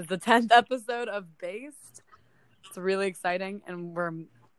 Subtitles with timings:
[0.00, 2.00] Is the 10th episode of Based.
[2.66, 3.60] It's really exciting.
[3.66, 4.12] And we're,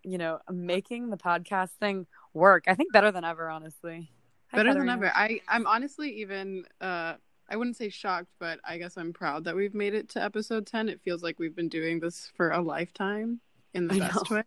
[0.03, 2.65] you know, making the podcast thing work.
[2.67, 4.11] I think better than ever, honestly.
[4.51, 5.11] Hi, Better than ever.
[5.15, 7.15] I I'm honestly even uh
[7.49, 10.67] I wouldn't say shocked, but I guess I'm proud that we've made it to episode
[10.67, 10.89] 10.
[10.89, 13.39] It feels like we've been doing this for a lifetime
[13.73, 14.37] in the I best know.
[14.37, 14.43] way.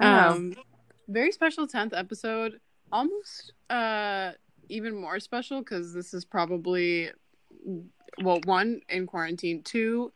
[0.00, 0.54] Um
[1.06, 2.58] very special 10th episode.
[2.90, 4.32] Almost uh
[4.68, 7.10] even more special cuz this is probably
[8.22, 10.12] well, one in quarantine, two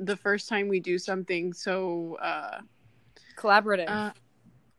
[0.00, 2.58] the first time we do something so uh
[3.36, 3.88] Collaborative.
[3.88, 4.12] uh,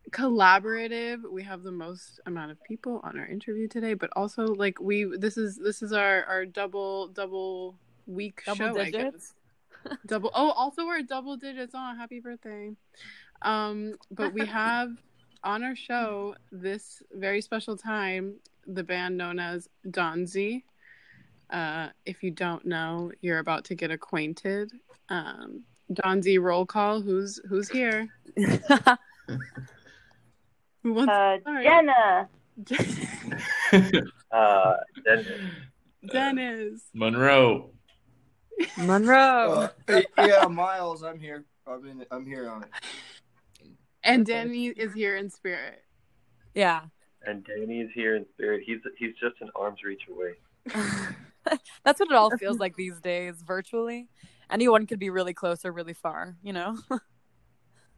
[0.10, 1.20] collaborative.
[1.32, 5.06] We have the most amount of people on our interview today but also like we
[5.18, 9.36] this is this is our our double double week Double show digits?
[10.06, 11.74] double oh also we're double digits.
[11.76, 12.72] On oh happy birthday.
[13.44, 14.90] Um but we have
[15.44, 18.36] on our show this very special time
[18.68, 20.64] the band known as Donzi
[21.52, 24.72] uh if you don't know you're about to get acquainted
[25.10, 25.64] um
[25.94, 28.08] Donzi roll call who's who's here
[30.84, 32.30] who wants Uh, Jenna.
[34.32, 35.26] Uh, then
[36.10, 36.82] Dennis.
[36.94, 37.70] Monroe.
[38.78, 39.68] Monroe.
[39.90, 41.44] Uh, yeah, Miles, I'm here.
[41.68, 42.06] I'm in.
[42.12, 42.70] I'm here on it.
[44.04, 45.84] And Danny is here in spirit.
[46.56, 46.84] yeah.
[47.26, 48.64] and Danny is here in spirit.
[48.66, 50.36] He's he's just an arm's reach away.
[51.84, 54.10] That's what it all feels like these days, virtually.
[54.50, 56.78] Anyone could be really close or really far, you know?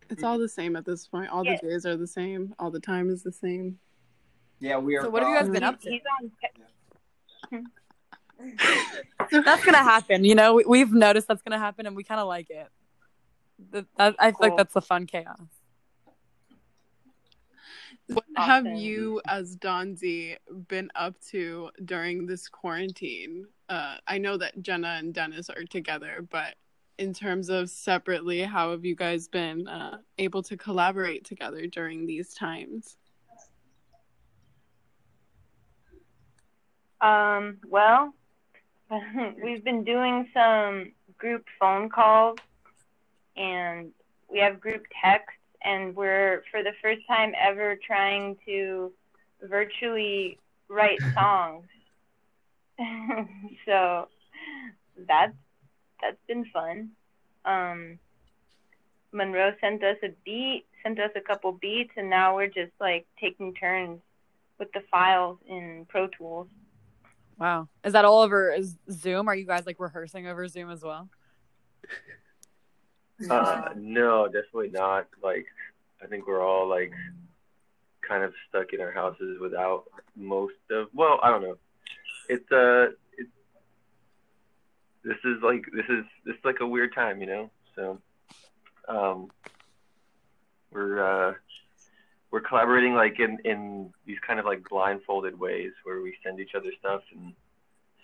[0.10, 1.30] It's all the same at this point.
[1.30, 1.58] All Yeah.
[1.60, 2.54] the days are the same.
[2.60, 3.80] All the time is the same.
[4.60, 5.02] Yeah, we are.
[5.02, 6.00] So what have you guys been up to?
[9.32, 10.56] That's gonna happen, you know.
[10.56, 12.68] We, we've noticed that's gonna happen, and we kind of like it.
[13.72, 15.40] That, that, I feel like that's the fun chaos.
[18.08, 18.76] What have Awesome.
[18.76, 20.38] you, as Donzi,
[20.68, 23.46] been up to during this quarantine?
[23.70, 26.56] Uh, I know that Jenna and Dennis are together, but
[26.98, 32.06] in terms of separately, how have you guys been uh, able to collaborate together during
[32.06, 32.98] these times?
[37.02, 38.14] Um, well,
[39.44, 42.38] we've been doing some group phone calls
[43.36, 43.92] and
[44.30, 48.92] we have group texts and we're for the first time ever trying to
[49.42, 50.38] virtually
[50.70, 51.66] write songs.
[53.66, 54.08] so
[55.08, 55.36] that's
[56.02, 56.90] that's been fun.
[57.46, 58.00] Um
[59.12, 63.06] Monroe sent us a beat, sent us a couple beats and now we're just like
[63.20, 64.00] taking turns
[64.60, 66.48] with the files in Pro Tools.
[67.40, 68.56] Wow, is that all over
[68.92, 69.28] Zoom?
[69.28, 71.10] Are you guys like rehearsing over Zoom as well?
[73.30, 75.08] Uh, no, definitely not.
[75.22, 75.46] Like,
[76.02, 76.94] I think we're all like
[78.08, 79.86] kind of stuck in our houses without
[80.16, 80.88] most of.
[80.94, 81.58] Well, I don't know.
[82.30, 83.32] It's uh, it's
[85.04, 87.50] this is like this is this is like a weird time, you know.
[87.76, 88.00] So,
[88.88, 89.30] um,
[90.72, 91.34] we're uh,
[92.32, 96.56] we're collaborating like in in these kind of like blindfolded ways where we send each
[96.56, 97.34] other stuff and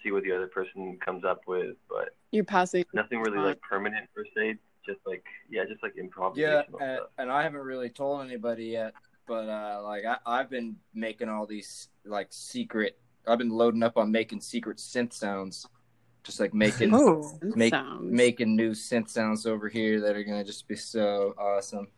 [0.04, 2.86] see what the other person comes up with, but You're passing.
[2.94, 4.58] nothing really like permanent per se.
[4.90, 5.94] Just like yeah, just like
[6.36, 7.10] Yeah, and, stuff.
[7.20, 8.94] and I haven't really told anybody yet,
[9.28, 12.98] but uh, like I, I've been making all these like secret.
[13.28, 15.68] I've been loading up on making secret synth sounds,
[16.24, 18.12] just like making Oh, make sounds.
[18.12, 21.90] making new synth sounds over here that are gonna just be so awesome.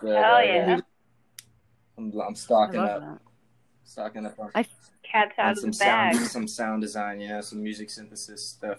[0.00, 0.78] But, Hell uh, yeah.
[1.98, 3.18] I'm, I'm I stocking love up, that.
[3.84, 4.66] stocking up on, I-
[5.02, 6.14] Cat's on out of some the bag.
[6.14, 8.78] sound, some sound design, you know, some music synthesis stuff.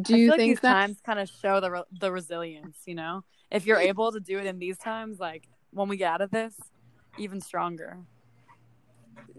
[0.00, 2.12] Do I you feel like think these that times kind of show the re- the
[2.12, 2.78] resilience?
[2.86, 6.12] You know, if you're able to do it in these times, like when we get
[6.12, 6.54] out of this,
[7.18, 7.98] even stronger.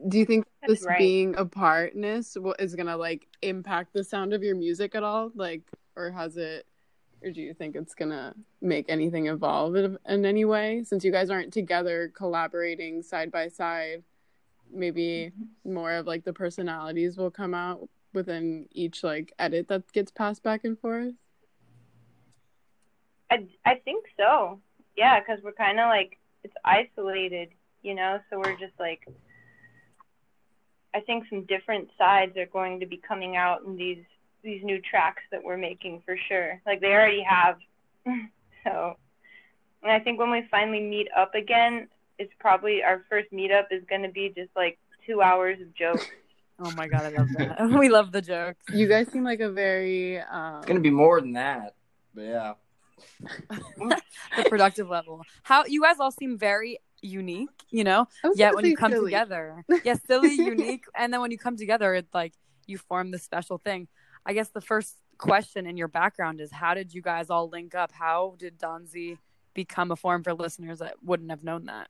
[0.07, 0.97] do you think That's this right.
[0.97, 5.61] being apartness is gonna like impact the sound of your music at all like
[5.95, 6.65] or has it
[7.23, 11.11] or do you think it's gonna make anything evolve in, in any way since you
[11.11, 14.03] guys aren't together collaborating side by side
[14.71, 15.73] maybe mm-hmm.
[15.73, 20.43] more of like the personalities will come out within each like edit that gets passed
[20.43, 21.13] back and forth
[23.29, 24.59] I, I think so.
[24.95, 27.49] Yeah, because we're kind of like it's isolated,
[27.81, 28.19] you know.
[28.29, 29.07] So we're just like,
[30.93, 34.03] I think some different sides are going to be coming out in these
[34.43, 36.61] these new tracks that we're making for sure.
[36.65, 37.57] Like they already have.
[38.63, 38.97] so,
[39.83, 41.87] and I think when we finally meet up again,
[42.17, 46.07] it's probably our first meetup is going to be just like two hours of jokes.
[46.59, 47.69] Oh my god, I love that.
[47.79, 48.63] we love the jokes.
[48.73, 51.75] you guys seem like a very um It's gonna be more than that,
[52.13, 52.53] but yeah.
[53.19, 55.21] the productive level.
[55.43, 58.07] How you guys all seem very unique, you know.
[58.35, 59.05] Yet when you come silly.
[59.05, 62.33] together, yeah, silly, unique, and then when you come together, it's like
[62.65, 63.87] you form this special thing.
[64.25, 67.75] I guess the first question in your background is how did you guys all link
[67.75, 67.91] up?
[67.91, 69.17] How did Donzi
[69.53, 71.89] become a form for listeners that wouldn't have known that?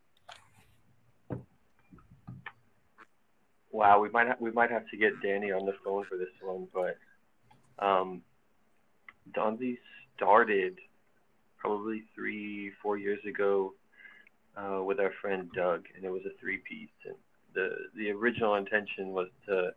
[3.71, 6.29] Wow, we might ha- we might have to get Danny on the phone for this
[6.41, 6.97] one, but
[7.85, 8.21] um,
[9.33, 9.77] Donzi
[10.15, 10.77] started
[11.57, 13.73] probably three four years ago
[14.55, 16.89] uh, with our friend Doug, and it was a three piece.
[17.05, 17.15] And
[17.53, 19.71] the the original intention was to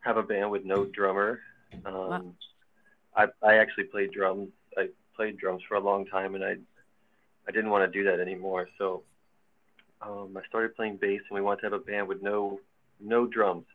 [0.00, 1.40] have a band with no drummer.
[1.86, 2.34] Um, Wow.
[3.16, 4.50] I I actually played drums.
[4.76, 6.56] I played drums for a long time, and I
[7.48, 8.68] I didn't want to do that anymore.
[8.78, 9.02] So
[10.00, 12.60] um, I started playing bass, and we wanted to have a band with no
[13.02, 13.66] no drums,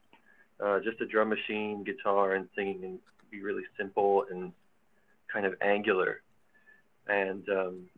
[0.64, 4.52] uh, just a drum machine, guitar, and singing, and be really simple and
[5.32, 6.22] kind of angular.
[7.08, 7.90] And um,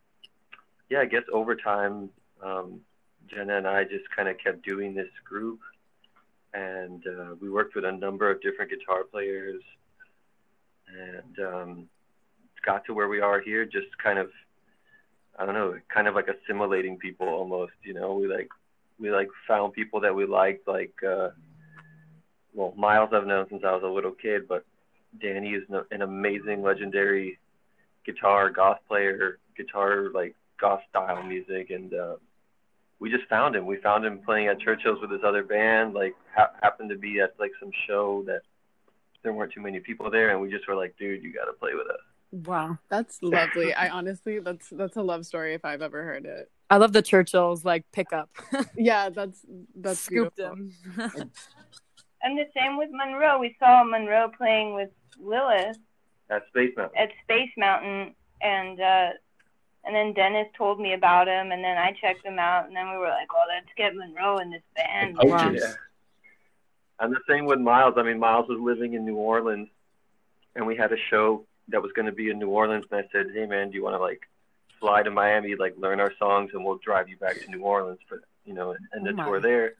[0.88, 2.10] yeah, I guess over time,
[2.42, 2.80] um,
[3.28, 5.60] Jenna and I just kind of kept doing this group,
[6.52, 9.62] and uh, we worked with a number of different guitar players,
[10.88, 11.88] and um,
[12.64, 13.64] got to where we are here.
[13.64, 14.30] Just kind of,
[15.38, 17.72] I don't know, kind of like assimilating people almost.
[17.82, 18.48] You know, we like
[19.00, 21.30] we like found people that we liked, like uh,
[22.54, 24.64] well, Miles I've known since I was a little kid, but
[25.20, 27.38] Danny is an amazing, legendary
[28.04, 32.16] guitar goth player, guitar like goth style music, and uh,
[32.98, 33.66] we just found him.
[33.66, 35.94] We found him playing at Churchill's with his other band.
[35.94, 38.42] Like ha- happened to be at like some show that
[39.22, 41.52] there weren't too many people there, and we just were like, dude, you got to
[41.52, 42.00] play with us.
[42.46, 42.78] Wow.
[42.88, 43.74] That's lovely.
[43.74, 46.50] I honestly, that's that's a love story if I've ever heard it.
[46.70, 48.30] I love the Churchills like pickup.
[48.76, 49.44] Yeah, that's
[49.74, 50.56] that's Scooped beautiful.
[51.16, 51.30] him.
[52.22, 53.38] And the same with Monroe.
[53.38, 55.78] We saw Monroe playing with Lilith
[56.28, 56.98] At Space Mountain.
[56.98, 59.08] at Space Mountain, and uh,
[59.84, 62.90] and then Dennis told me about him, and then I checked him out, and then
[62.90, 65.50] we were like, "Oh, let's get Monroe in this band." Oh, Wow.
[65.50, 65.72] Yeah.
[66.98, 67.94] And the same with Miles.
[67.96, 69.68] I mean, Miles was living in New Orleans,
[70.54, 72.84] and we had a show that was going to be in New Orleans.
[72.90, 74.28] And I said, "Hey, man, do you want to like
[74.80, 78.00] fly to Miami, like learn our songs, and we'll drive you back to New Orleans
[78.08, 79.74] for you know, and, and the Oh tour there."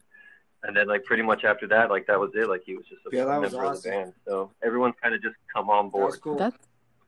[0.63, 2.47] And then, like, pretty much after that, like, that was it.
[2.47, 4.13] Like, he was just a Yeah, member was of the band.
[4.27, 6.21] So everyone's kind of just come on That was board.
[6.21, 6.37] cool.
[6.37, 6.57] That's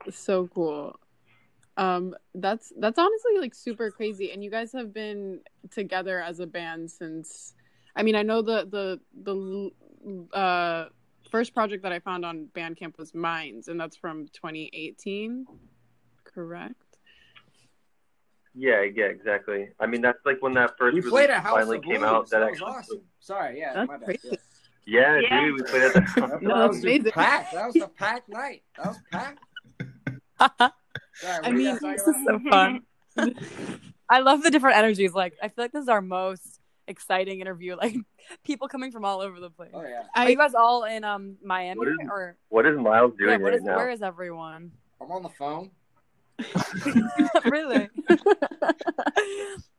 [0.10, 1.00] so cool.
[1.78, 4.31] Um, that's that's honestly like super crazy.
[4.31, 5.39] And you guys have been
[5.72, 7.54] together as a band since.
[7.96, 10.89] I mean, I know the the the uh,
[11.30, 15.46] first project that I found on Bandcamp was Minds, and that's from 2018.
[16.24, 16.82] Correct.
[18.55, 19.69] Yeah, yeah, exactly.
[19.79, 22.03] I mean, that's like when that first we played a house finally of came blues.
[22.09, 22.29] out.
[22.29, 23.01] That, That, was actually, awesome.
[23.19, 24.05] Sorry, yeah, That's my bad.
[24.05, 24.38] crazy.
[24.85, 25.41] yeah, Yeah.
[25.41, 26.00] dude, we played at the.
[26.21, 27.11] That, No, that was amazing.
[27.11, 27.53] packed.
[27.53, 28.63] That was a packed night.
[28.77, 29.39] That was packed.
[31.15, 32.81] Sorry, I mean, this is so fun.
[34.09, 35.13] I love the different energies.
[35.13, 37.75] Like, I feel like this is our most exciting interview.
[37.75, 37.95] Like,
[38.44, 39.71] people coming from all over the place.
[39.73, 42.77] Oh yeah, Are I you guys all in um Miami What is- or What is
[42.77, 43.75] Miles doing yeah, what right is now?
[43.77, 44.71] where is everyone?
[45.01, 45.71] I'm on the phone.
[47.45, 47.89] really?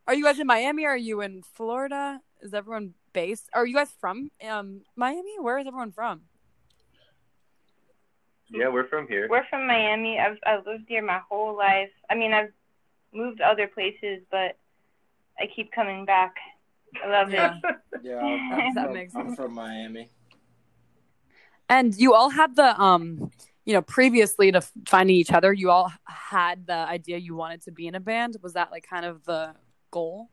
[0.07, 0.85] are you guys in Miami?
[0.85, 2.21] Or are you in Florida?
[2.41, 3.49] Is everyone based?
[3.55, 5.39] Are you guys from um Miami?
[5.41, 6.23] Where is everyone from?
[8.51, 9.27] Yeah, we're from here.
[9.29, 10.19] We're from Miami.
[10.21, 11.91] I've I've lived here my whole life.
[12.11, 12.53] I mean, I've
[13.13, 14.57] moved to other places, but
[15.39, 16.35] I keep coming back.
[17.05, 17.57] I love Yeah.
[17.65, 17.77] it.
[18.03, 18.19] Yeah,
[18.53, 19.37] I'm, That from, makes I'm sense.
[19.37, 20.11] from Miami.
[21.69, 23.31] And you all had the um
[23.65, 27.73] you know previously to finding each other, you all had the idea you wanted to
[27.73, 28.37] be in a band.
[28.43, 29.55] Was that like kind of the
[29.91, 30.31] goal?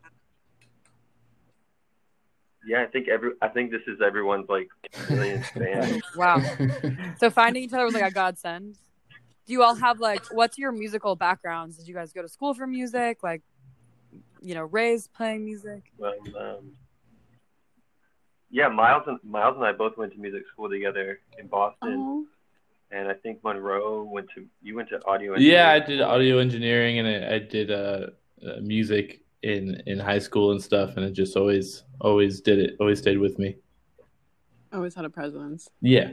[2.65, 4.69] Yeah, I think every I think this is everyone's like
[5.09, 6.01] million fan.
[6.15, 6.41] Wow.
[7.19, 8.77] So finding each other was like a godsend.
[9.45, 11.77] Do you all have like what's your musical backgrounds?
[11.77, 13.23] Did you guys go to school for music?
[13.23, 13.41] Like,
[14.41, 15.91] you know, raised playing music?
[15.97, 16.73] well, um,
[18.51, 22.25] yeah, Miles and Miles and I both went to music school together in Boston, Oh,
[22.91, 25.37] and I think Monroe went to you went to audio.
[25.37, 28.07] Yeah, I did audio engineering and I, I did uh,
[28.45, 32.75] uh, music in in high school and stuff, and it just always always did it.
[32.79, 33.55] Always stayed with me.
[34.73, 35.69] always had a presence.
[35.81, 36.11] Yeah.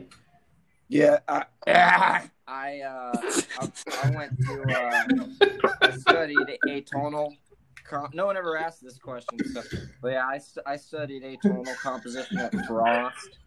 [0.89, 1.45] Yeah, I
[2.47, 3.13] I, uh,
[3.61, 3.71] I,
[4.05, 7.37] I went to uh, I studied atonal.
[7.85, 9.63] Com- no one ever asked this question, so
[10.03, 13.39] but yeah, I, I studied atonal composition at Frost,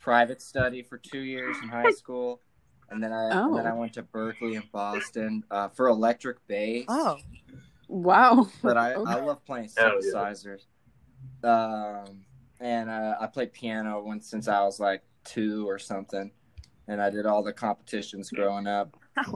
[0.00, 2.40] private study for two years in high school,
[2.90, 3.76] and then I and then I Oh.
[3.76, 6.84] went to Berklee and Boston uh, for electric bass.
[6.88, 7.16] Oh.
[7.88, 8.48] Wow.
[8.62, 9.10] but I, Okay.
[9.12, 10.12] I love playing Hell yeah.
[10.12, 10.62] synthesizers.
[11.44, 12.24] Um,
[12.60, 16.30] and uh, I played piano when, since I was like two or something,
[16.88, 18.96] and I did all the competitions growing up.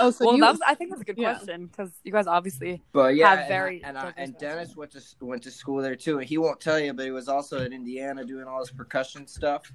[0.00, 1.34] Oh, so well, you- that was, I think that's a good yeah.
[1.36, 4.90] question because you guys obviously But yeah, Have and, very and, I, and Dennis went
[4.92, 7.60] to went to school there too, and he won't tell you, but he was also
[7.64, 9.72] at Indiana doing all his percussion stuff.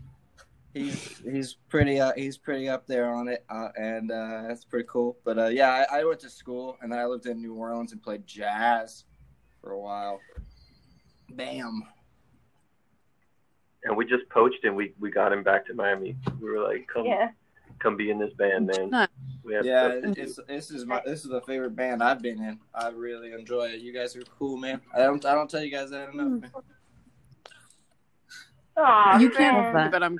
[0.73, 4.87] He's he's pretty uh, he's pretty up there on it, uh, and uh, that's pretty
[4.89, 5.17] cool.
[5.23, 7.91] But uh, yeah, I, I went to school and then I lived in New Orleans
[7.91, 9.05] and played jazz
[9.61, 10.19] for a while.
[11.31, 11.83] Bam.
[13.83, 14.75] And we just poached him.
[14.75, 16.17] We we got him back to Miami.
[16.39, 17.29] We were like, come Yeah.
[17.79, 19.07] come be in this band, man.
[19.43, 22.59] We have Yeah, it's this is my this is the favorite band I've been in.
[22.73, 23.79] I really enjoy it.
[23.79, 24.81] You guys are cool, man.
[24.93, 26.41] I don't I don't tell you guys that enough.
[26.41, 26.51] Man.
[28.79, 30.17] Aw, you can't, but I'm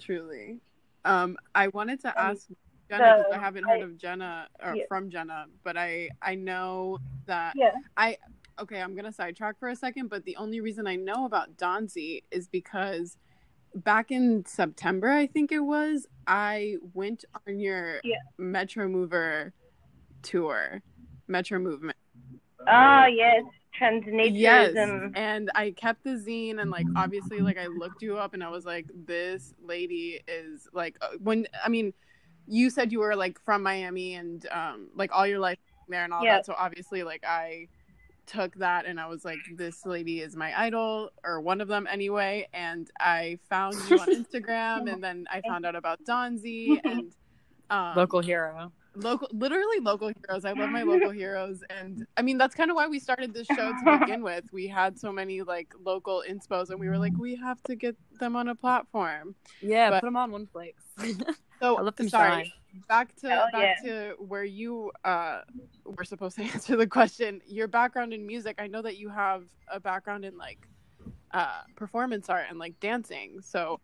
[0.00, 0.60] truly.
[1.04, 2.46] Um, I wanted to ask
[2.90, 4.84] Jenna because I haven't heard I- of Jenna or Yeah.
[4.88, 7.72] from Jenna, but I I know that Yeah.
[7.96, 8.16] I
[8.60, 8.80] okay.
[8.80, 12.48] I'm gonna sidetrack for a second, but the only reason I know about Donzi is
[12.48, 13.16] because
[13.74, 18.16] back in September, I think it was, I went on your Yeah.
[18.38, 19.52] Metromover
[20.22, 20.82] tour,
[21.28, 21.96] Metro Movement.
[22.66, 23.44] Ah, yes.
[24.22, 28.42] Yes, and I kept the zine, and like obviously, like I looked you up, and
[28.42, 31.92] I was like, this lady is like uh, when I mean,
[32.46, 35.58] you said you were like from Miami and um like all your life
[35.88, 36.36] there and all Yeah.
[36.36, 37.68] that, so obviously, like I
[38.26, 41.86] took that and I was like, this lady is my idol or one of them
[41.90, 47.12] anyway, and I found you on Instagram, and then I found out about Donzi and
[47.70, 48.72] um, Local hero.
[48.94, 50.44] Local literally local heroes.
[50.44, 51.62] I love my local heroes.
[51.70, 54.44] And i mean that's kind of why we started this show to begin with.
[54.52, 57.96] We had so many like local inspos and we were like we have to get
[58.20, 59.34] them on a platform.
[59.60, 60.74] Yeah, But- put them on one place.
[61.60, 62.52] so I let them sorry shine.
[62.88, 65.40] back to Hell back to where you uh
[65.84, 67.40] were supposed to answer the question.
[67.46, 70.66] Your background in music i know that you have a background in like
[71.32, 73.40] uh performance art and like dancing.
[73.42, 73.80] So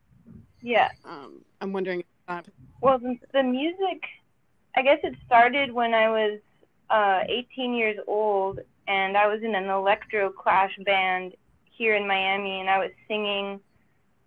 [0.62, 0.88] Yeah.
[1.04, 2.48] um i'm wondering if that
[2.80, 4.00] Well, the, the music,
[4.76, 6.40] I guess it started when I was
[6.90, 11.34] uh, 18 years old, and I was in an electro clash band
[11.70, 13.60] here in Miami, and I was singing.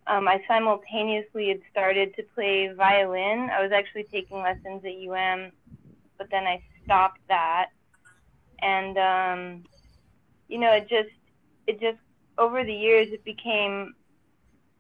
[0.08, 3.50] Um, I simultaneously had started to play violin.
[3.52, 5.52] I was actually taking lessons at UM,
[6.18, 7.70] but then I stopped that,
[8.60, 9.64] and um,
[10.48, 11.10] you know, it just,
[11.68, 12.00] it just
[12.38, 13.96] over the years, it became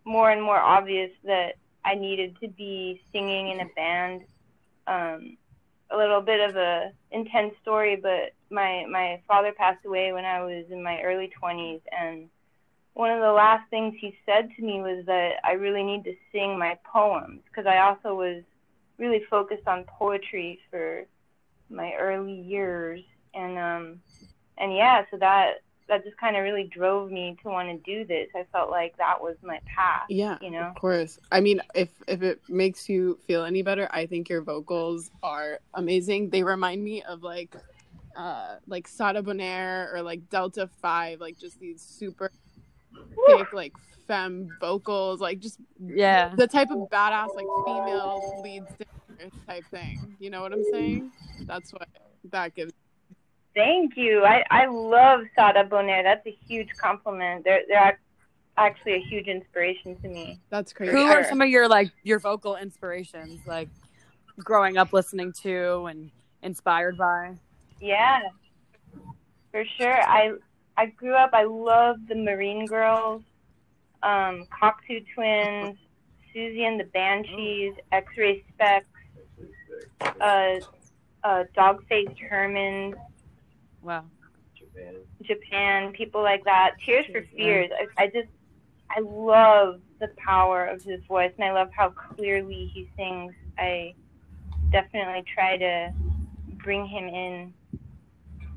[0.05, 4.21] more and more obvious that I needed to be singing in a band.
[4.87, 5.37] Um,
[5.91, 10.43] a little bit of a intense story, but my my father passed away when I
[10.43, 12.29] was in my early 20s, and
[12.93, 16.15] one of the last things he said to me was that I really need to
[16.31, 18.43] sing my poems because I also was
[18.97, 21.05] really focused on poetry for
[21.69, 23.01] my early years,
[23.33, 24.01] and um,
[24.57, 28.05] and yeah, so that that just kind of really drove me to want to do
[28.05, 28.27] this.
[28.35, 30.03] I felt like that was my path.
[30.09, 30.61] Yeah, You know?
[30.63, 31.17] of course.
[31.31, 35.59] I mean, if if it makes you feel any better, I think your vocals are
[35.75, 36.29] amazing.
[36.29, 37.55] They remind me of like,
[38.17, 42.31] uh, like Sada Bonaire or like Delta Five, like just these super
[43.27, 43.73] thick like
[44.07, 46.33] femme vocals, like just Yeah.
[46.35, 50.15] the type of badass like female lead singer type thing.
[50.19, 51.11] You know what I'm saying?
[51.41, 51.87] That's what
[52.31, 52.73] that gives.
[53.57, 54.23] Thank you.
[54.23, 56.03] I, I love Sada Bonaire.
[56.03, 57.43] That's a huge compliment.
[57.43, 57.99] They're they're
[58.55, 60.39] actually a huge inspiration to me.
[60.51, 60.91] That's crazy.
[60.91, 63.69] Who are some of your like your vocal inspirations, like
[64.37, 66.11] growing up listening to and
[66.43, 67.35] inspired by?
[67.81, 68.19] Yeah,
[69.51, 70.03] for sure.
[70.03, 70.33] I
[70.77, 71.31] I grew up.
[71.33, 73.23] I loved the Marine Girls,
[74.03, 75.77] um, Cocteau Twins,
[76.35, 78.83] Siouxsie and the Banshees, X-Ray Spex,
[80.21, 80.59] uh,
[81.23, 82.93] uh, Dog-Faced Hermans,
[83.81, 84.05] Wow.
[84.57, 84.93] Japan.
[85.23, 86.75] Japan, people like that.
[86.85, 87.71] Tears for Fears.
[87.97, 88.29] I, I just,
[88.89, 93.33] I love the power of his voice, and I love how clearly he sings.
[93.57, 93.93] I
[94.71, 95.93] definitely try to
[96.63, 97.53] bring him in,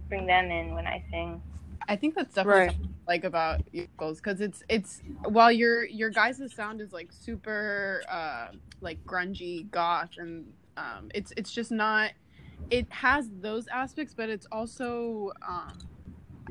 [0.08, 1.42] bring them in when I sing.
[1.88, 2.70] I think that's definitely Right.
[2.70, 6.92] something I like about your vocals because it's it's while your your guys' sound is
[6.92, 8.48] like super uh
[8.80, 12.12] like grungy goth and um it's it's just not
[12.70, 15.72] it has those aspects but it's also um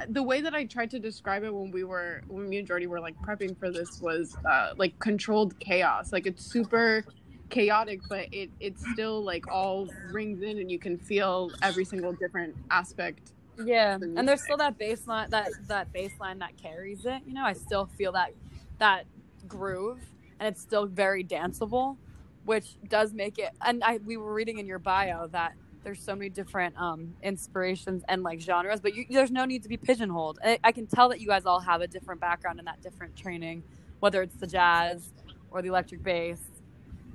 [0.09, 2.87] the way that I tried to describe it when we were when me and Jordy
[2.87, 7.03] were like prepping for this was uh like controlled chaos like it's super
[7.49, 12.13] chaotic but it it still like all rings in and you can feel every single
[12.13, 13.33] different aspect
[13.65, 17.21] Yeah, the and there's still that baseline that that baseline that carries it.
[17.25, 18.31] You know, I still feel that
[18.77, 19.05] that
[19.47, 19.99] groove,
[20.39, 21.97] and it's still very danceable,
[22.45, 23.51] which does make it.
[23.65, 28.03] And I we were reading in your bio that there's so many different um, inspirations
[28.09, 30.39] and like genres, but you, there's no need to be pigeonholed.
[30.43, 33.15] I, I can tell that you guys all have a different background and that different
[33.15, 33.63] training,
[33.99, 35.09] whether it's the jazz
[35.51, 36.39] or the electric bass,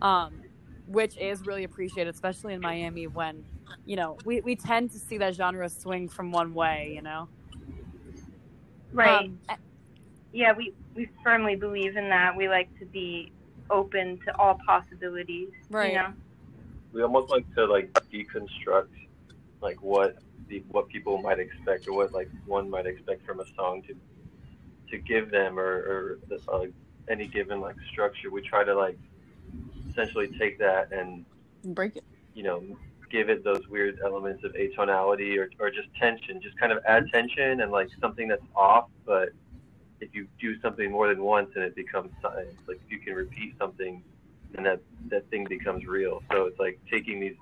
[0.03, 0.41] um,
[0.89, 3.45] which is really appreciated, especially in Miami when
[3.87, 7.29] you know, we, we tend to see that genre swing from one way, you know?
[8.93, 9.31] Right.
[9.49, 9.59] Um,
[10.33, 12.37] yeah, we we firmly believe in that.
[12.37, 13.33] We like to be
[13.71, 15.51] open to all possibilities.
[15.71, 15.93] Right.
[15.93, 16.13] You know?
[16.95, 18.89] We almost like to like deconstruct
[19.61, 20.17] like what
[20.49, 23.95] the what people might expect or what like one might expect from a song to
[24.91, 26.67] to give them or, or the, uh,
[27.11, 28.99] any given like structure we try to like
[29.91, 31.25] essentially take that and
[31.65, 32.05] Break it.
[32.33, 32.63] you know
[33.11, 37.07] give it those weird elements of atonality or, or just tension just kind of add
[37.13, 39.31] tension and like something that's off but
[40.01, 43.15] if you do something more than once and it becomes science like if you can
[43.15, 44.03] repeat something
[44.57, 47.37] and that that thing becomes real so it's like taking these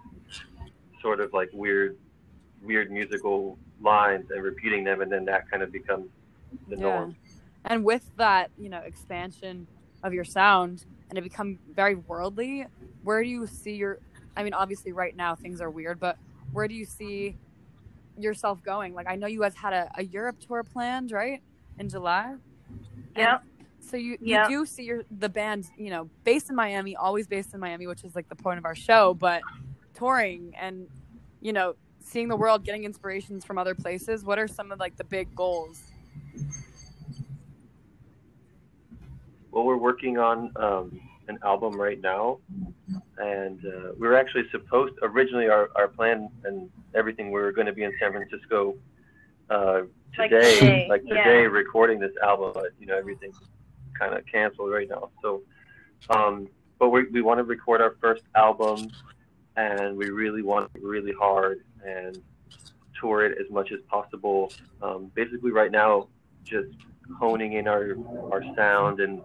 [1.00, 1.96] sort of like weird
[2.62, 6.08] weird musical lines and repeating them and then that kind of becomes
[6.68, 7.16] the norm
[7.64, 9.66] And with that, you know, expansion
[10.02, 12.66] of your sound and it become very worldly,
[13.02, 13.98] where do you see your
[14.36, 16.16] I mean, obviously right now things are weird, but
[16.52, 17.36] where do you see
[18.18, 18.94] yourself going?
[18.94, 21.42] Like I know you guys had a, a Europe tour planned, right?
[21.78, 22.34] In July?
[23.16, 23.44] Yep.
[23.82, 27.52] So you, you do see your the band, you know, based in Miami, always based
[27.52, 29.42] in Miami, which is like the point of our show, but
[29.94, 30.86] touring and
[31.40, 34.24] you know, seeing the world, getting inspirations from other places.
[34.24, 35.82] What are some of like the big goals?
[39.52, 42.38] well we're working on um, an album right now
[43.18, 47.66] and uh, we were actually supposed originally our, our plan and everything we were going
[47.66, 48.74] to be in san francisco
[49.50, 49.82] uh,
[50.18, 51.22] Like today today, like yeah.
[51.22, 53.38] today recording this album but you know everything's
[54.02, 55.42] kind of canceled right now so
[56.10, 58.90] um, but we, we want to record our first album
[59.56, 62.20] and we really want it really hard and
[63.00, 64.52] tour it as much as possible.
[64.80, 66.08] Um, basically right now
[66.44, 66.74] just
[67.18, 67.96] honing in our
[68.32, 69.20] our sound and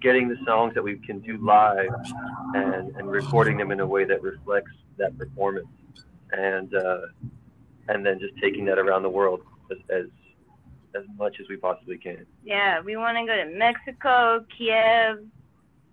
[0.00, 1.94] getting the songs that we can do live
[2.54, 5.68] and and recording them in a way that reflects that performance
[6.32, 7.00] and uh,
[7.88, 9.40] and then just taking that around the world
[9.70, 10.06] as as,
[10.94, 12.26] as much as we possibly can.
[12.44, 15.24] Yeah, we want to go to Mexico, Kiev,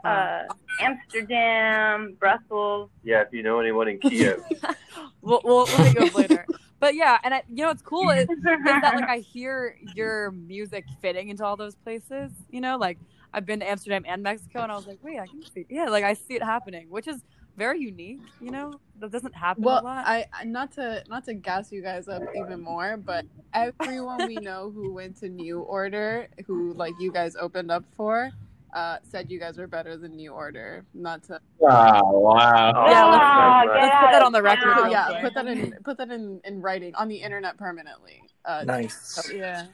[0.03, 0.43] uh,
[0.79, 2.89] Amsterdam, Brussels.
[3.03, 4.43] Yeah, if you know anyone in Kiev,
[5.21, 6.45] we'll, we'll, we'll hit you up later.
[6.77, 10.29] But yeah, and I, you know what's cool is, is that like I hear your
[10.31, 12.31] music fitting into all those places.
[12.51, 12.99] You know, like
[13.33, 15.85] I've been to Amsterdam and Mexico, and I was like, wait, I can see, yeah,
[15.85, 17.23] like I see it happening, which is
[17.57, 18.21] very unique.
[18.41, 20.05] You know, that doesn't happen a Well, lot.
[20.05, 24.35] I I- not to not to gas you guys up even more, but everyone we
[24.35, 28.29] know who went to New Order, who like you guys opened up for,
[28.73, 30.83] uh, said you guys were better than New Order.
[30.93, 32.87] Not to Wow, wow.
[32.87, 34.91] Yeah, let's- Ah, that's get let's put that on the record town.
[34.91, 38.21] yeah, put that in put that in in writing on the internet permanently.
[38.43, 39.31] Uh, Nice.
[39.33, 39.65] yeah,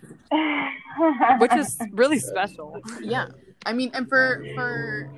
[1.39, 2.79] which is really special.
[3.01, 3.27] yeah,
[3.65, 5.09] I mean, and for for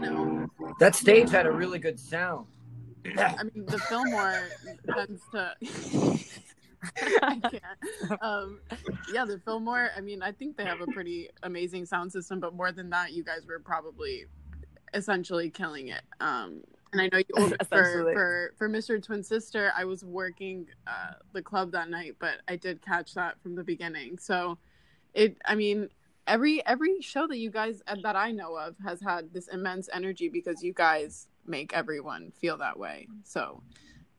[0.00, 2.46] you know, That stage had a really good sound.
[3.16, 4.48] I mean, the Fillmore
[4.94, 5.54] tends to.
[7.22, 8.22] I can't.
[8.22, 8.60] Um,
[9.12, 9.90] yeah, the Fillmore.
[9.96, 13.12] I mean, I think they have a pretty amazing sound system, but more than that,
[13.12, 14.26] you guys were probably
[14.94, 16.02] essentially killing it.
[16.20, 19.02] Um, and I know you for for for Mr.
[19.02, 19.72] Twin Sister.
[19.76, 23.64] I was working uh, the club that night, but I did catch that from the
[23.64, 24.18] beginning.
[24.18, 24.58] So,
[25.14, 25.36] it.
[25.44, 25.88] I mean,
[26.28, 29.88] every every show that you guys uh, that I know of has had this immense
[29.92, 33.08] energy because you guys make everyone feel that way.
[33.24, 33.62] So,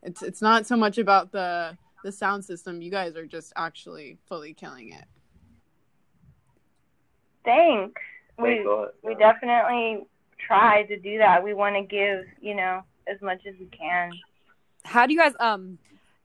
[0.03, 2.81] it's it's not so much about the the sound system.
[2.81, 5.05] You guys are just actually fully killing it.
[7.45, 8.01] Thanks.
[8.37, 8.89] thanks We a lot.
[9.03, 10.05] we definitely
[10.37, 11.43] try to do that.
[11.43, 14.11] We want to give, you know, as much as we can.
[14.83, 15.77] How do you guys um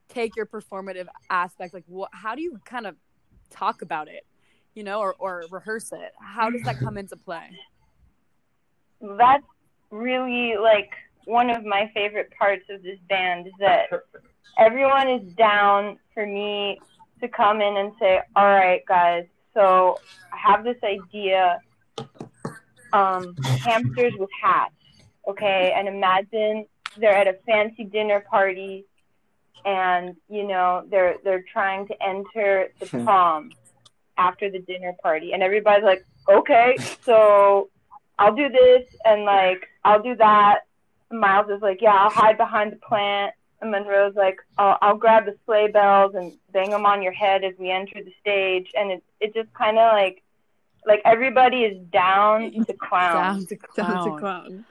[0.09, 1.73] take your performative aspect?
[1.73, 2.09] Like, what?
[2.11, 2.95] How do you kind of
[3.49, 4.25] talk about it?
[4.75, 6.13] You know, or or rehearse it?
[6.19, 7.49] How does that come into play?
[9.01, 9.45] That's
[9.89, 10.91] really like
[11.25, 13.87] one of my favorite parts of this band is that
[14.59, 16.79] everyone is down for me
[17.21, 19.97] to come in and say, "All right, guys, so
[20.31, 21.59] I have this idea.
[22.93, 24.73] Um, hamsters with hats,
[25.27, 25.73] okay?
[25.75, 26.65] And imagine
[26.97, 28.85] they're at a fancy dinner party,
[29.65, 33.51] and you know they're they're trying to enter the prom
[34.17, 37.69] after the dinner party, and everybody's like, "Okay, so
[38.19, 40.61] I'll do this, and like I'll do that."
[41.11, 45.25] Miles is like, "Yeah, I'll hide behind the plant." And Monroe's like, I'll, I'll grab
[45.25, 48.69] the sleigh bells and bang them on your head as we enter the stage.
[48.75, 50.21] And it, it just kind of like,
[50.85, 53.13] like everybody is down to clown.
[53.15, 54.65] Down to Down to clown.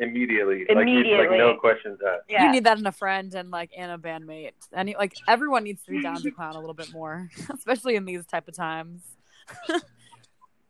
[0.00, 2.24] Immediately, Like, like no questions asked.
[2.28, 2.46] Yeah.
[2.46, 4.52] You need that in a friend and like in a bandmate.
[4.72, 8.04] And like everyone needs to be down to clown a little bit more, especially in
[8.04, 9.02] these type of times.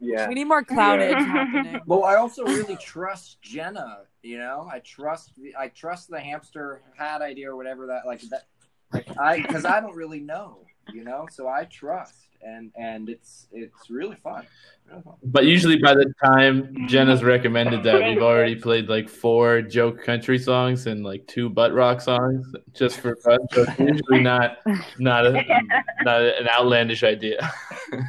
[0.02, 0.28] Yeah.
[0.28, 1.78] We need more clownage happening.
[1.86, 4.04] Well, I also really trust Jenna.
[4.22, 8.46] You know, I trust I trust the hamster hat idea or whatever that like that.
[8.94, 10.64] Like I because I don't really know.
[10.90, 14.46] You know, so I trust and and it's it's really fun.
[14.88, 15.14] Really fun.
[15.22, 20.38] But usually by the time Jenna's recommended that, we've already played like four joke country
[20.38, 23.38] songs and like two butt rock songs just for fun.
[23.52, 24.58] So it's usually not
[24.98, 25.44] not a,
[26.02, 27.52] not an outlandish idea.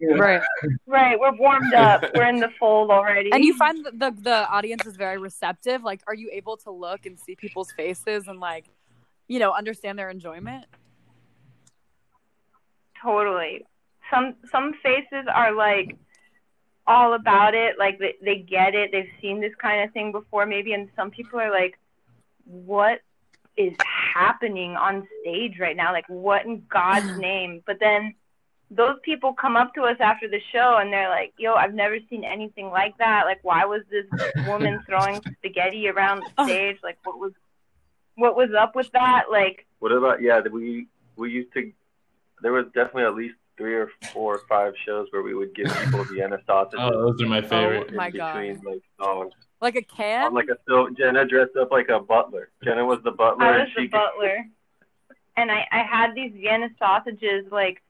[0.00, 0.40] Right.
[0.86, 2.04] Right, we're warmed up.
[2.14, 3.32] We're in the fold already.
[3.32, 5.82] And you find that the the audience is very receptive.
[5.82, 8.66] Like, are you able to look and see people's faces and like,
[9.26, 10.66] you know, understand their enjoyment?
[13.02, 13.64] Totally.
[14.12, 15.96] Some some faces are like
[16.86, 18.90] all about it, like they they get it.
[18.90, 21.78] They've seen this kind of thing before, maybe, and some people are like,
[22.44, 23.00] "What
[23.56, 23.74] is
[24.14, 25.92] happening on stage right now?
[25.92, 28.14] Like, what in God's name?" But then
[28.70, 31.98] those people come up to us after the show and they're like, "Yo, I've never
[32.08, 33.24] seen anything like that.
[33.26, 34.06] Like, why was this
[34.46, 36.46] woman throwing spaghetti around the oh.
[36.46, 36.78] stage?
[36.82, 37.32] Like, what was
[38.14, 39.26] what was up with that?
[39.30, 40.40] Like, What about yeah?
[40.40, 41.70] We we used to.
[42.42, 45.66] There was definitely at least three or four or five shows where we would give
[45.66, 46.78] people Vienna sausages.
[46.80, 47.88] Oh, those are my favorite.
[47.90, 48.34] in my God.
[48.34, 49.32] between like songs.
[49.60, 50.26] Like a can?
[50.26, 52.50] I'm like a so Jenna dressed up like a butler.
[52.62, 54.44] Jenna was the butler, I and was she the butler,
[55.36, 57.82] and I I had these Vienna sausages like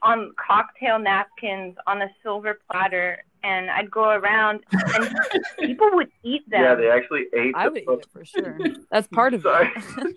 [0.00, 5.14] on cocktail napkins on a silver platter, and I'd go around and
[5.60, 6.62] people would eat them.
[6.62, 7.54] yeah, they actually ate.
[7.54, 8.58] I the would eat it for sure.
[8.90, 9.70] That's part of Sorry.
[9.76, 10.16] it.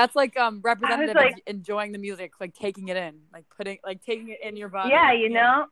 [0.00, 3.78] That's like um representative like- of enjoying the music, like taking it in, like putting
[3.84, 4.90] like taking it in your body.
[4.90, 5.66] yeah, you know,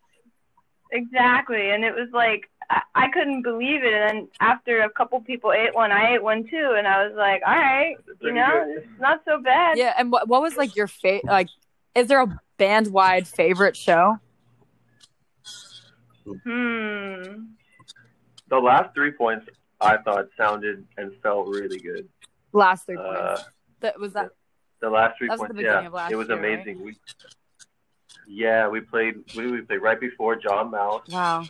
[0.91, 1.71] exactly.
[1.71, 3.93] And it was like I, I couldn't believe it.
[3.93, 7.15] And then after a couple people ate one, I ate one too, and I was
[7.17, 8.79] like, all right, you know, good.
[8.83, 9.79] it's not so bad.
[9.79, 11.27] Yeah, and what what was like your favorite?
[11.27, 11.49] like
[11.95, 14.19] is there a band wide favorite show?
[16.25, 17.45] Hmm.
[18.49, 19.47] The last three points
[19.81, 22.09] I thought sounded and felt really good.
[22.53, 23.45] Last three Uh, points.
[23.81, 24.31] That was that
[24.81, 26.55] The last three That was the points, beginning yeah, of last it was year, right?
[26.55, 26.85] amazing.
[26.85, 26.97] We,
[28.29, 29.15] yeah, we played.
[29.37, 31.45] We, we played right before John Maus, wow.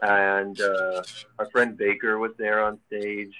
[0.00, 1.02] and uh,
[1.38, 3.34] our friend Baker was there on stage,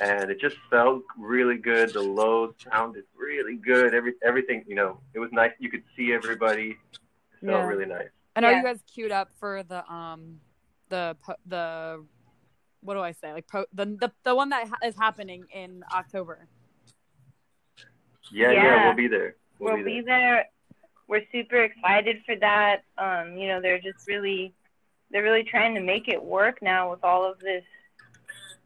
[0.00, 1.92] and it just felt really good.
[1.94, 3.94] The lows sounded really good.
[3.94, 5.52] Every everything, you know, it was nice.
[5.58, 6.76] You could see everybody.
[7.40, 7.66] It felt Yeah.
[7.66, 8.08] really nice.
[8.36, 8.58] And are Yeah.
[8.58, 10.40] you guys queued up for the um
[10.90, 12.04] the the
[12.80, 15.82] what do I say like pro- the the the one that ha- is happening in
[15.94, 16.46] October?
[18.32, 18.86] Yeah, yeah, Yeah.
[18.86, 19.36] we'll be there.
[19.58, 20.18] We'll, we'll be be there.
[20.18, 20.46] there.
[21.08, 22.84] We're super excited for that.
[22.98, 24.54] Um, you know, they're just really,
[25.10, 27.64] they're really trying to make it work now with all of this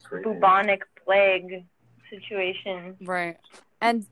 [0.04, 0.24] Crazy.
[0.24, 1.64] bubonic plague
[2.08, 2.96] situation.
[3.02, 3.36] Right.
[3.80, 4.06] And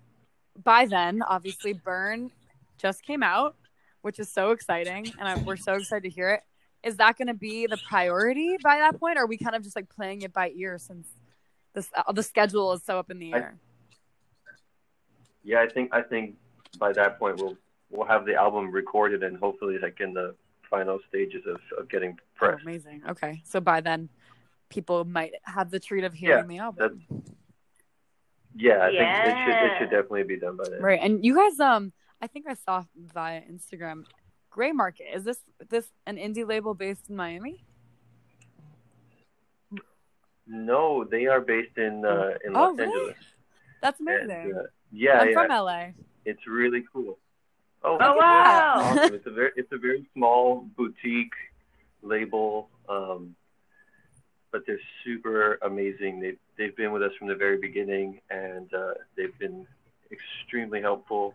[0.62, 2.30] by then, obviously, Burn
[2.78, 3.54] just came out,
[4.02, 6.42] which is so exciting, and I, we're so excited to hear it.
[6.82, 9.62] Is that going to be the priority by that point, or are we kind of
[9.62, 11.08] just like playing it by ear since
[11.72, 13.56] this uh, the schedule is so up in the I- air?
[15.44, 16.36] Yeah, I think I think
[16.78, 17.56] by that point we'll
[17.90, 20.34] we'll have the album recorded and hopefully like in the
[20.70, 22.62] final stages of, of getting Oh, pressed.
[22.62, 23.02] amazing.
[23.08, 24.08] Okay, so by then,
[24.70, 27.02] people might have the treat of hearing the album.
[28.56, 30.80] Yeah, I think it should it should definitely be done by then.
[30.80, 31.00] Right.
[31.02, 34.04] And you guys, um, I think I saw via Instagram,
[34.50, 35.06] Gray Market.
[35.14, 37.64] Is this this an indie label based in Miami?
[40.46, 42.92] No, they are based in uh, in Oh, Los really?
[42.92, 43.16] Angeles.
[43.80, 44.54] That's And, amazing.
[44.56, 44.62] uh,
[44.94, 45.84] yeah, I'm yeah, from LA.
[46.24, 47.18] it's really cool.
[47.82, 48.74] Oh, Oh wow!
[48.76, 49.14] awesome!
[49.14, 51.34] It's a very it's a very small boutique
[52.02, 53.34] label, um,
[54.52, 56.20] but they're super amazing.
[56.20, 59.66] They've they've been with us from the very beginning, and uh, they've been
[60.10, 61.34] extremely helpful.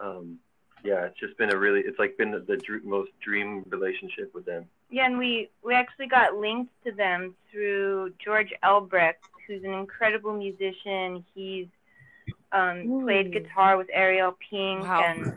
[0.00, 0.38] Um,
[0.84, 4.32] yeah, it's just been a really it's like been the, the dr- most dream relationship
[4.34, 4.66] with them.
[4.90, 10.34] Yeah, and we we actually got linked to them through George Elbrecht, who's an incredible
[10.36, 11.24] musician.
[11.34, 11.66] He's
[12.52, 15.02] um, played guitar with Ariel Pink, Wow.
[15.04, 15.36] and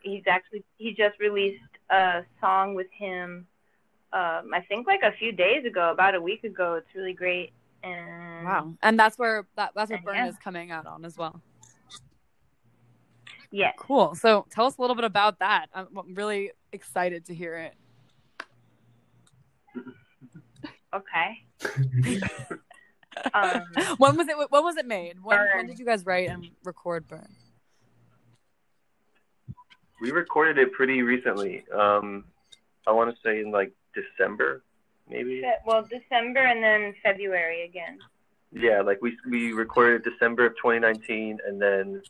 [0.00, 3.46] he's actually he just released a song with him.
[4.12, 6.74] Um, I think like a few days ago, about a week ago.
[6.74, 7.52] It's really great.
[7.82, 8.74] And Wow.
[8.82, 10.28] And that's where that that's what And Burn yeah.
[10.28, 11.40] is coming out on as well.
[13.50, 13.72] Yeah.
[13.78, 14.14] Cool.
[14.14, 15.66] So tell us a little bit about that.
[15.74, 17.74] I'm, I'm really excited to hear it.
[20.94, 21.44] okay.
[23.34, 23.62] um,
[23.98, 24.36] when was it?
[24.50, 25.22] When was it made?
[25.22, 27.28] When, when did you guys write and record Burn?
[30.00, 31.64] We recorded it pretty recently.
[31.74, 32.24] Um,
[32.86, 34.62] I want to say in like December,
[35.08, 35.42] maybe.
[35.64, 37.98] Well, December and then February again.
[38.52, 42.02] Yeah, like we we recorded December of 2019, and then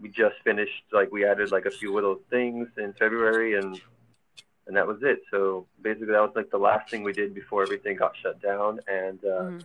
[0.00, 0.82] we just finished.
[0.92, 3.80] Like we added like a few little things in February, and
[4.66, 5.20] and that was it.
[5.30, 8.80] So basically, that was like the last thing we did before everything got shut down.
[8.88, 9.64] And uh, Mhm.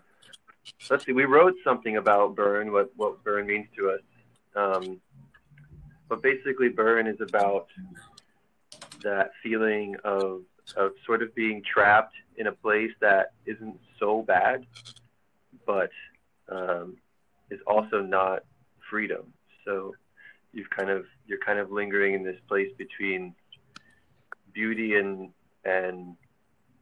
[0.90, 4.02] Let's see, we wrote something about burn, what what burn means to us.
[4.56, 5.02] Um,
[6.10, 7.68] but basically, burn is about
[9.04, 10.42] that feeling of
[10.76, 14.66] of sort of being trapped in a place that isn't so bad,
[15.66, 15.92] but
[16.50, 16.98] um,
[17.50, 18.44] is also not
[18.90, 19.34] freedom.
[19.66, 19.94] So
[20.54, 23.36] you've kind of you're kind of lingering in this place between
[24.54, 25.30] beauty and
[25.66, 26.16] and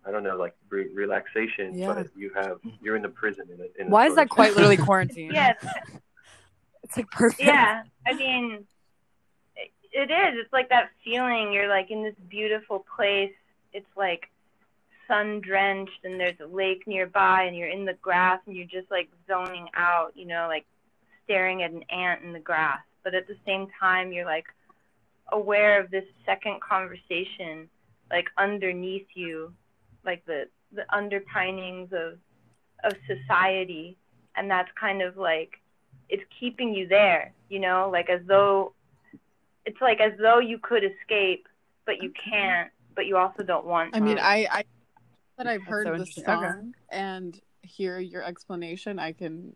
[0.09, 1.93] I don't know, like re- relaxation, Yeah.
[1.93, 3.45] but you have you're in the prison.
[3.53, 5.31] In a, in a Why is that quite literally quarantine?
[5.31, 5.53] Yeah,
[6.83, 7.43] It's like perfect.
[7.43, 7.83] yeah.
[8.07, 8.65] I mean,
[9.55, 10.39] it, it is.
[10.43, 11.53] It's like that feeling.
[11.53, 13.33] You're like in this beautiful place.
[13.71, 14.29] It's like
[15.07, 18.89] sun drenched, and there's a lake nearby, and you're in the grass, and you're just
[18.89, 20.13] like zoning out.
[20.15, 20.65] You know, like
[21.25, 22.79] staring at an ant in the grass.
[23.03, 24.45] But at the same time, you're like
[25.31, 27.69] aware of this second conversation,
[28.09, 29.53] like underneath you,
[30.05, 32.19] like the the underpinnings of
[32.83, 33.97] of society,
[34.35, 35.59] and that's kind of like
[36.09, 38.73] it's keeping you there, you know, like as though
[39.65, 41.47] it's like as though you could escape,
[41.85, 43.97] but you can't, but you also don't want to.
[43.97, 44.17] I mean.
[44.17, 44.63] I, I
[45.39, 46.25] that I've heard so the interesting.
[46.25, 46.47] Okay.
[46.47, 48.99] song and hear your explanation.
[48.99, 49.53] I can,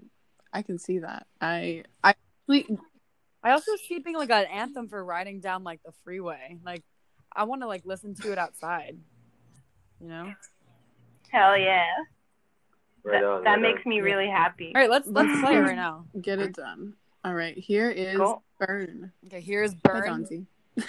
[0.54, 1.28] I can see that.
[1.42, 2.16] I, I,
[2.50, 6.58] I also see it being like an anthem for riding down like the freeway.
[6.64, 6.84] Like
[7.36, 8.98] I want to like listen to it outside.
[10.04, 10.34] You know.
[11.30, 11.86] Hell yeah.
[13.06, 13.89] Right that on, that right makes on.
[13.89, 14.74] me really happy.
[14.76, 16.06] All right, let's let's play it right now.
[16.22, 16.94] get it done.
[17.24, 18.44] All right, here is Cool.
[18.60, 20.26] Burn Okay, here's by Burn.
[20.26, 20.46] Donzi.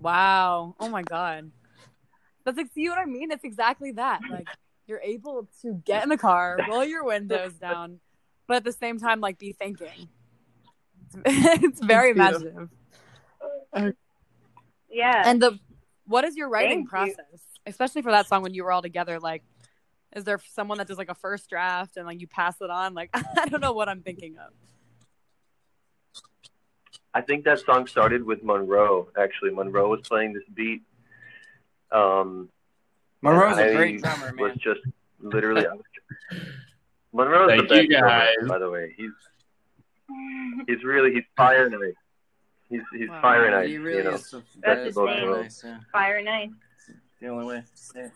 [0.00, 0.74] Wow.
[0.80, 1.50] Oh my god.
[2.44, 3.30] That's like see what I mean?
[3.30, 4.20] It's exactly that.
[4.30, 4.48] Like
[4.86, 8.00] you're able to get in the car, roll your windows down,
[8.46, 10.08] but at the same time like be thinking.
[11.02, 11.16] It's,
[11.64, 12.68] it's very imaginative.
[13.72, 13.90] Uh,
[14.90, 15.22] yeah.
[15.26, 15.58] And the
[16.06, 17.14] what is your writing Thank you.
[17.16, 17.40] process?
[17.66, 19.42] Especially for that song when you were all together like
[20.14, 22.94] is there someone that does like a first draft and like you pass it on?
[22.94, 24.52] Like I don't know what I'm thinking of.
[27.16, 29.08] I think that song started with Monroe.
[29.18, 30.82] Actually, Monroe was playing this beat.
[31.90, 32.50] Um,
[33.22, 34.36] Monroe's I a great drummer, man.
[34.36, 34.80] was just
[35.20, 35.66] literally.
[35.66, 35.84] I was,
[37.14, 38.94] Monroe's Thank the best you, drummer, by the way.
[38.98, 39.10] He's
[40.66, 41.94] he's really he's fire nice.
[42.68, 43.22] He's he's Wow.
[43.22, 43.68] fire nice.
[43.68, 44.14] He really you know.
[44.14, 44.30] is.
[44.30, 45.30] The, That's that is his very name.
[45.42, 45.78] nice, yeah.
[45.92, 46.50] Fire nice.
[47.22, 47.62] The only way.
[47.94, 48.08] Yeah.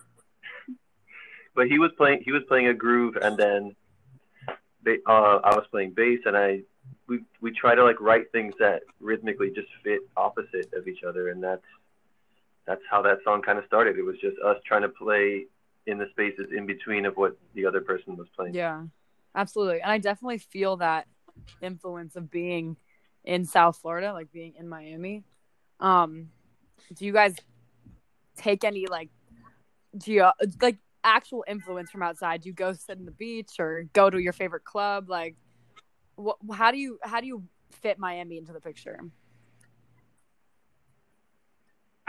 [1.55, 3.75] but he was playing he was playing a groove and then
[4.85, 6.63] they, uh, I was playing bass and I
[7.07, 11.29] we we try to like write things that rhythmically just fit opposite of each other
[11.29, 11.65] and that's
[12.67, 13.99] that's how that song kind of started.
[13.99, 15.47] It was just us trying to play
[15.87, 18.55] in the spaces in between of what the other person was playing.
[18.55, 18.85] Yeah,
[19.35, 19.81] absolutely.
[19.81, 21.09] And I definitely feel that
[21.61, 22.77] influence of being
[23.25, 25.25] in South Florida, like being in Miami.
[25.81, 26.29] Um,
[26.95, 27.35] do you guys
[28.37, 29.11] take any like
[29.99, 32.43] geo like actual influence from outside?
[32.43, 35.09] Do you go sit in the beach or go to your favorite club?
[35.09, 35.37] Like,
[36.17, 36.39] what?
[36.53, 39.01] How do you how do you fit Miami into the picture?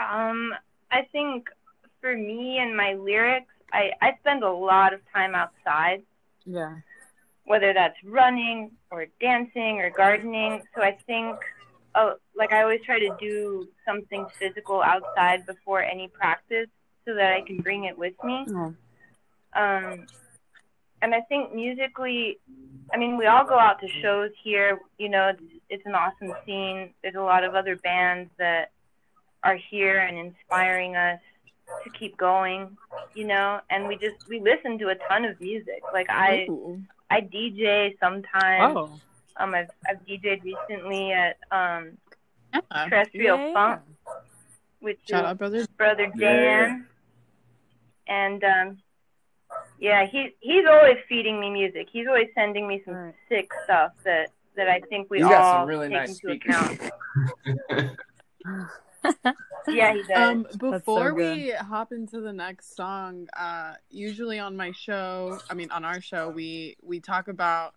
[0.00, 0.52] Um,
[0.90, 1.48] I think
[2.00, 6.02] for me and my lyrics, I, I spend a lot of time outside,
[6.44, 6.76] Yeah.
[7.44, 10.62] whether that's running or dancing or gardening.
[10.74, 11.38] So I think,
[11.94, 16.68] oh, like I always try to do something physical outside before any practice
[17.06, 18.46] so that I can bring it with me.
[19.54, 20.06] Um,
[21.02, 22.38] and I think musically,
[22.94, 24.80] I mean, we all go out to shows here.
[24.98, 26.90] You know, it's, it's an awesome scene.
[27.02, 28.70] There's a lot of other bands that
[29.42, 31.20] are here and inspiring us
[31.84, 32.76] to keep going.
[33.14, 35.82] You know, and we just we listen to a ton of music.
[35.92, 36.80] Like I Ooh.
[37.10, 38.76] I DJ sometimes.
[38.76, 39.00] Oh.
[39.38, 41.98] Um, I've I've DJed recently at um
[42.54, 42.86] Yeah.
[42.88, 43.52] Terrestrial Yeah.
[43.54, 43.80] Funk,
[44.80, 45.66] which Shout is out, brother.
[45.76, 46.30] brother Yeah.
[46.66, 46.86] Dan.
[48.06, 48.78] And um
[49.82, 51.88] yeah, he he's always feeding me music.
[51.92, 53.14] He's always sending me some Right.
[53.28, 56.38] sick stuff that that I think we He's all got some really take nice into
[56.38, 56.54] speakers.
[56.56, 57.96] account.
[59.68, 60.16] Yeah, he does.
[60.16, 61.36] Um, before good.
[61.36, 66.00] we hop into the next song, uh, usually on my show, I mean on our
[66.00, 67.74] show, we we talk about.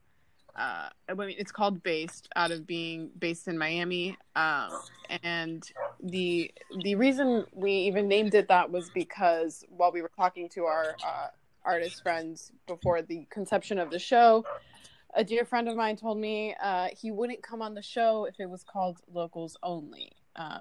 [0.56, 4.70] Uh, I mean, it's called "Based" out of being based in Miami, um,
[5.22, 5.70] and
[6.02, 6.50] the
[6.82, 10.96] the reason we even named it that was because while we were talking to our
[11.06, 11.28] uh,
[11.66, 14.46] artist friends before the conception of the show,
[15.16, 18.40] a dear friend of mine told me uh, he wouldn't come on the show if
[18.40, 20.12] it was called Locals Only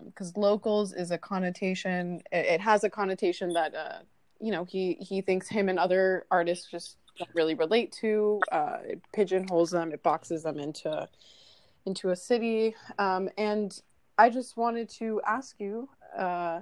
[0.04, 3.98] because locals is a connotation it, it has a connotation that uh
[4.40, 8.78] you know he he thinks him and other artists just don't really relate to uh
[8.84, 11.08] it pigeonholes them it boxes them into
[11.86, 12.74] into a city.
[12.98, 13.80] Um and
[14.16, 16.60] i just wanted to ask you uh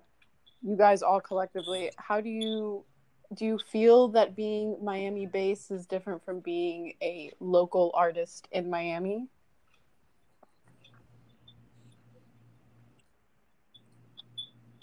[0.62, 2.84] you guys all collectively how do you
[3.34, 8.70] do you feel that being miami based is different from being a local artist in
[8.70, 9.28] miami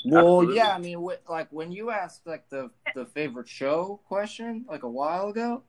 [0.05, 0.55] Well, Absolutely.
[0.55, 4.83] yeah, I mean, wh- like when you asked like the the favorite show question like
[4.83, 5.63] a while ago,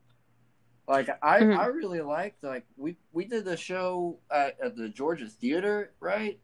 [0.87, 1.57] like I Mhm.
[1.57, 6.39] I really liked like we we did the show at, at the Georgia Theater, right?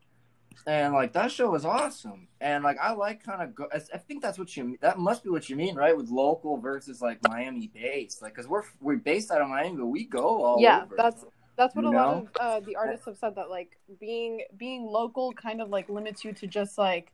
[0.66, 3.70] And like that show was awesome, and like I like kind of go.
[3.74, 5.96] I think that's what you that must be what you mean, right?
[5.96, 9.86] With local versus like Miami based, like because we're we're based out of Miami, but
[9.86, 10.96] we go all yeah over.
[10.98, 14.42] that's that's what You a lot of uh, the artists have said that like being
[14.58, 17.14] being local kind of like limits you to just like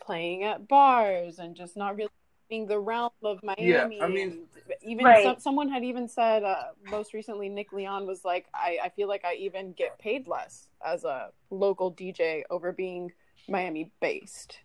[0.00, 2.10] playing at bars and just not really
[2.48, 3.68] being the realm of Miami.
[3.70, 4.46] Yeah, I mean-
[4.82, 5.24] even Right.
[5.24, 9.08] some, someone had even said uh, most recently Nick Leon was like I, I feel
[9.08, 13.12] like I even get paid less as a local DJ over being
[13.48, 14.58] Miami based.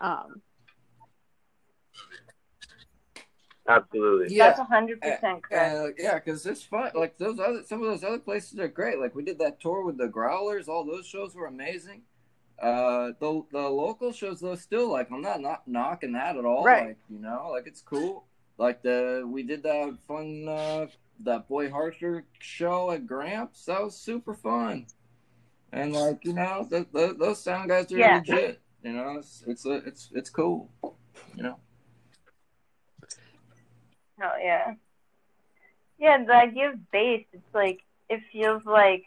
[0.00, 0.40] Um,
[3.68, 4.34] Absolutely.
[4.34, 4.48] yeah.
[4.48, 5.76] That's a hundred percent correct.
[5.76, 6.90] Uh, yeah, because it's fun.
[6.94, 8.98] Like those other, some of those other places are great.
[8.98, 10.68] Like we did that tour with the Growlers.
[10.68, 12.02] All those shows were amazing.
[12.62, 16.64] Uh, the the local shows though, still like I'm not not knocking that at all.
[16.64, 16.88] Right.
[16.88, 18.24] Like you know, like it's cool.
[18.56, 20.86] Like the we did that fun uh
[21.24, 23.64] that Boy Harsher show at Gramps.
[23.64, 24.86] That was super fun.
[25.72, 28.18] And like you know, th- th- those sound guys are Yeah.
[28.18, 28.60] legit.
[28.84, 30.70] You know, it's it's a, it's it's cool.
[31.36, 31.58] You know.
[34.22, 34.74] Oh yeah.
[35.98, 39.04] Yeah, the idea of bass, it's like it feels like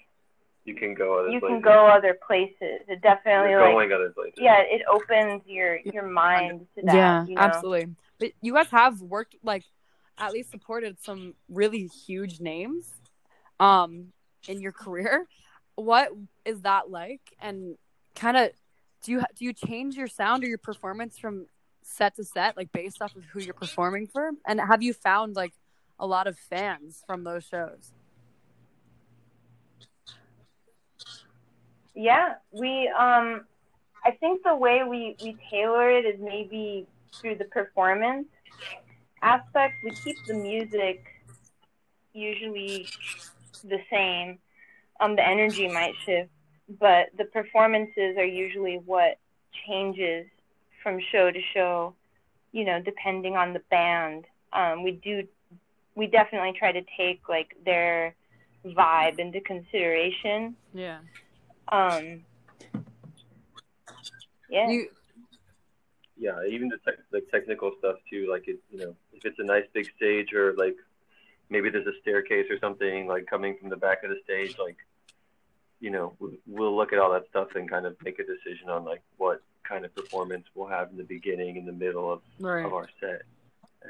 [0.65, 1.33] you can go other places.
[1.33, 1.53] you places.
[1.53, 2.81] can go other places.
[2.87, 4.39] It definitely You're like going other places.
[4.39, 6.95] yeah, it opens your your mind to that.
[6.95, 7.41] yeah, you know?
[7.41, 7.95] absolutely.
[8.19, 9.63] But you guys have worked like
[10.17, 12.89] at least supported some really huge names
[13.59, 14.07] um
[14.47, 15.27] in your career.
[15.75, 16.09] What
[16.45, 17.21] is that like?
[17.39, 17.77] And
[18.15, 18.49] kind of
[19.03, 21.47] do you do you change your sound or your performance from
[21.83, 24.31] set to set like based off of who you're performing for?
[24.47, 25.53] And have you found like
[25.99, 27.93] a lot of fans from those shows?
[31.95, 33.45] Yeah, we um
[34.03, 36.85] I think the way we we tailor it is maybe
[37.21, 38.27] through the performance
[39.21, 39.75] aspect.
[39.83, 41.03] We keep the music
[42.13, 42.87] usually
[43.63, 44.39] the same.
[44.99, 46.29] Um the energy might shift,
[46.79, 49.17] but the performances are usually what
[49.67, 50.27] changes
[50.83, 51.95] from show to show,
[52.51, 54.25] you know, depending on the band.
[54.51, 55.27] Um we do
[55.95, 58.13] we definitely try to take like their
[58.65, 60.55] vibe into consideration.
[60.73, 60.99] Yeah.
[61.71, 62.23] Um.
[64.49, 64.69] Yeah.
[64.69, 64.89] You
[66.17, 68.27] yeah, even the tech, the technical stuff too.
[68.29, 70.75] Like it, you know, if it's a nice big stage or like
[71.49, 74.77] maybe there's a staircase or something like coming from the back of the stage, like
[75.81, 78.69] you know, we- we'll look at all that stuff and kind of make a decision
[78.69, 82.21] on like what kind of performance we'll have in the beginning, in the middle of
[82.39, 82.65] right.
[82.65, 83.23] of our set.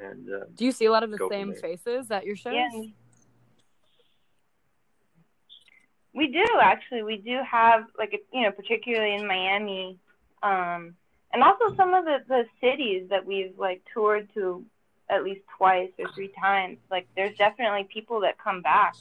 [0.01, 2.53] And uh, Do you see a lot of the same faces at your shows?
[2.55, 2.81] yeah.
[6.15, 7.03] We do actually.
[7.03, 9.97] We do have like you know, particularly in Miami,
[10.41, 10.95] um,
[11.33, 14.63] and also some of the the cities that we've like toured to
[15.09, 16.77] at least twice or three times.
[16.89, 18.95] Like, there's definitely people that come back,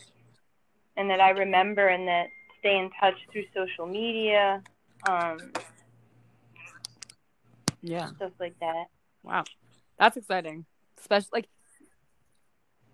[0.96, 2.26] and that I remember, and that
[2.58, 4.62] stay in touch through social media,
[5.06, 5.38] um,
[7.80, 8.08] Yeah.
[8.16, 8.86] stuff like that.
[9.22, 9.44] Wow.
[9.98, 10.64] That's exciting.
[10.98, 11.48] Especially like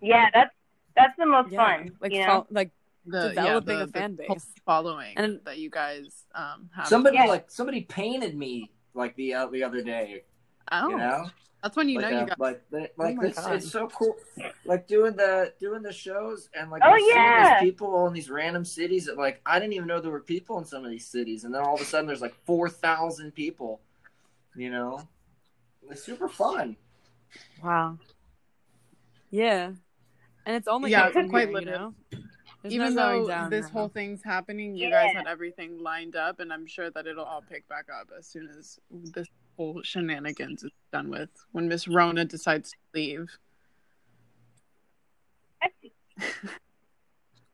[0.02, 0.54] Yeah, that's
[0.94, 1.96] that's the most yeah, fun.
[2.00, 2.46] like you know?
[2.50, 2.72] like
[3.06, 4.46] The, Developing yeah, a fan the base.
[4.66, 6.86] following And- that you guys um have.
[6.86, 7.24] Somebody Yeah.
[7.26, 10.24] like somebody painted me like the uh, the other day.
[10.70, 11.30] oh, You know,
[11.62, 12.38] that's when you like, know uh, you got.
[12.40, 13.54] like the- like my it's, God.
[13.56, 14.16] it's so cool.
[14.66, 17.60] Like doing the doing the shows and like Oh, yeah.
[17.60, 20.58] these people in these random cities that like I didn't even know there were people
[20.58, 23.32] in some of these cities, and then all of a sudden there's like four thousand
[23.34, 23.80] people.
[24.54, 25.08] You know,
[25.90, 26.76] it's super fun.
[27.64, 27.98] wow.
[29.30, 29.72] Yeah.
[30.46, 31.94] And it's only Yeah, getting quite here, literally.
[32.12, 32.24] You know?
[32.62, 33.72] There's Even no though down this now.
[33.72, 35.06] whole thing's happening, you Yeah.
[35.06, 38.26] guys had everything lined up, and I'm sure that it'll all pick back up as
[38.26, 41.30] soon as this whole shenanigans is done with.
[41.52, 43.30] When Miss Rona decides to leave.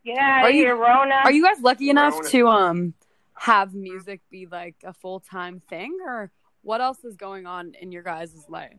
[0.04, 1.14] yeah, Are you- Rona.
[1.24, 2.28] Are you guys lucky enough Rona.
[2.30, 2.94] to um
[3.34, 6.32] have music be like a full time thing, or
[6.62, 8.78] what else is going on in your guys' life?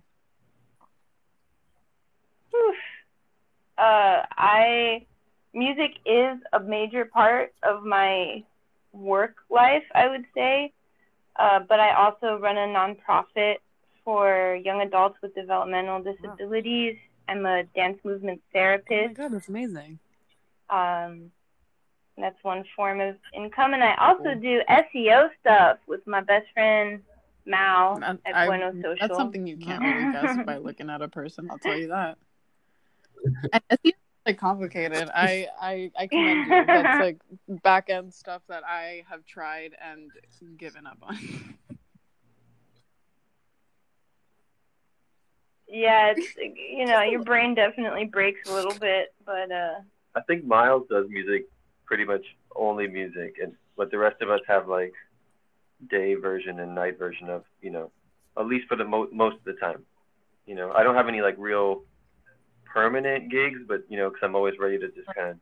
[3.78, 5.06] Uh, I
[5.58, 8.44] music is a major part of my
[8.94, 10.72] work life, I would say.
[11.38, 13.58] Uh, but I also run a nonprofit
[14.06, 16.98] for young adults with developmental disabilities.
[17.28, 19.04] I'm a dance movement therapist.
[19.04, 20.00] Oh my god, that's amazing.
[20.70, 21.32] Um,
[22.18, 27.02] that's one form of income, and I also do SEO stuff with my best friend
[27.46, 28.96] Mal That- at I- Bueno Social.
[29.00, 31.48] that's something you can't really guess by looking at a person.
[31.52, 32.18] I'll tell you that.
[33.54, 35.10] And it's even, like complicated.
[35.14, 36.66] I I I commend you.
[36.68, 37.18] That's like
[37.64, 40.12] back end stuff that I have tried and
[40.58, 41.18] given up on.
[45.70, 49.76] Yeah, it's you know your brain definitely breaks a little bit, but uh,
[50.16, 51.46] I think Miles does music
[51.86, 52.24] pretty much
[52.56, 54.94] only music, and but the rest of us have like
[55.90, 57.92] day version and night version of you know,
[58.38, 59.84] at least for the mo- most of the time.
[60.46, 61.84] You know, I don't have any like real
[62.74, 65.38] permanent gigs, but you know, because I'm always ready to just kind of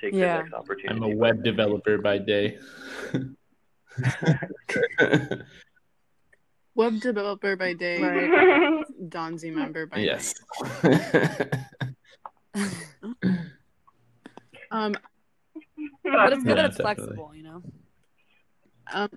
[0.00, 0.36] take Yeah.
[0.36, 0.96] the next opportunity.
[0.96, 2.58] I'm a web developer by day.
[6.74, 8.84] Web developer by day, Right.
[9.08, 10.34] Donzi member by yes.
[14.70, 14.94] Um,
[16.04, 16.82] But it's good Yeah, that it's definitely.
[16.82, 17.62] flexible, you know.
[18.92, 19.08] um,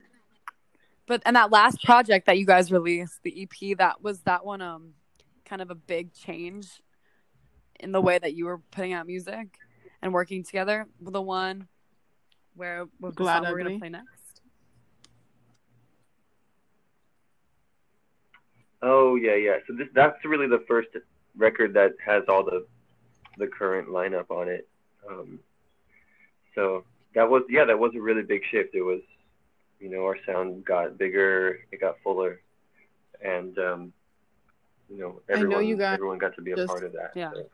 [1.05, 4.61] But and that last project that you guys released, the EP, that was that one
[4.61, 4.93] um
[5.45, 6.81] kind of a big change
[7.79, 9.57] in the way that you were putting out music
[10.01, 10.87] and working together.
[11.01, 11.67] The one
[12.55, 14.41] where with the Glad song we're gonna play next.
[18.81, 19.57] Oh yeah, yeah.
[19.67, 20.89] So this that's really the first
[21.35, 22.65] record that has all the
[23.37, 24.67] the current lineup on it.
[25.09, 25.39] Um,
[26.55, 26.83] so
[27.15, 28.75] that was yeah, that was a really big shift.
[28.75, 29.01] It was,
[29.79, 32.41] you know, our sound got bigger, it got fuller,
[33.21, 33.93] and um,
[34.89, 36.93] you know, I know everyone you guys everyone got to be a just- part of
[36.93, 37.11] that.
[37.15, 37.31] Yeah.
[37.33, 37.45] So,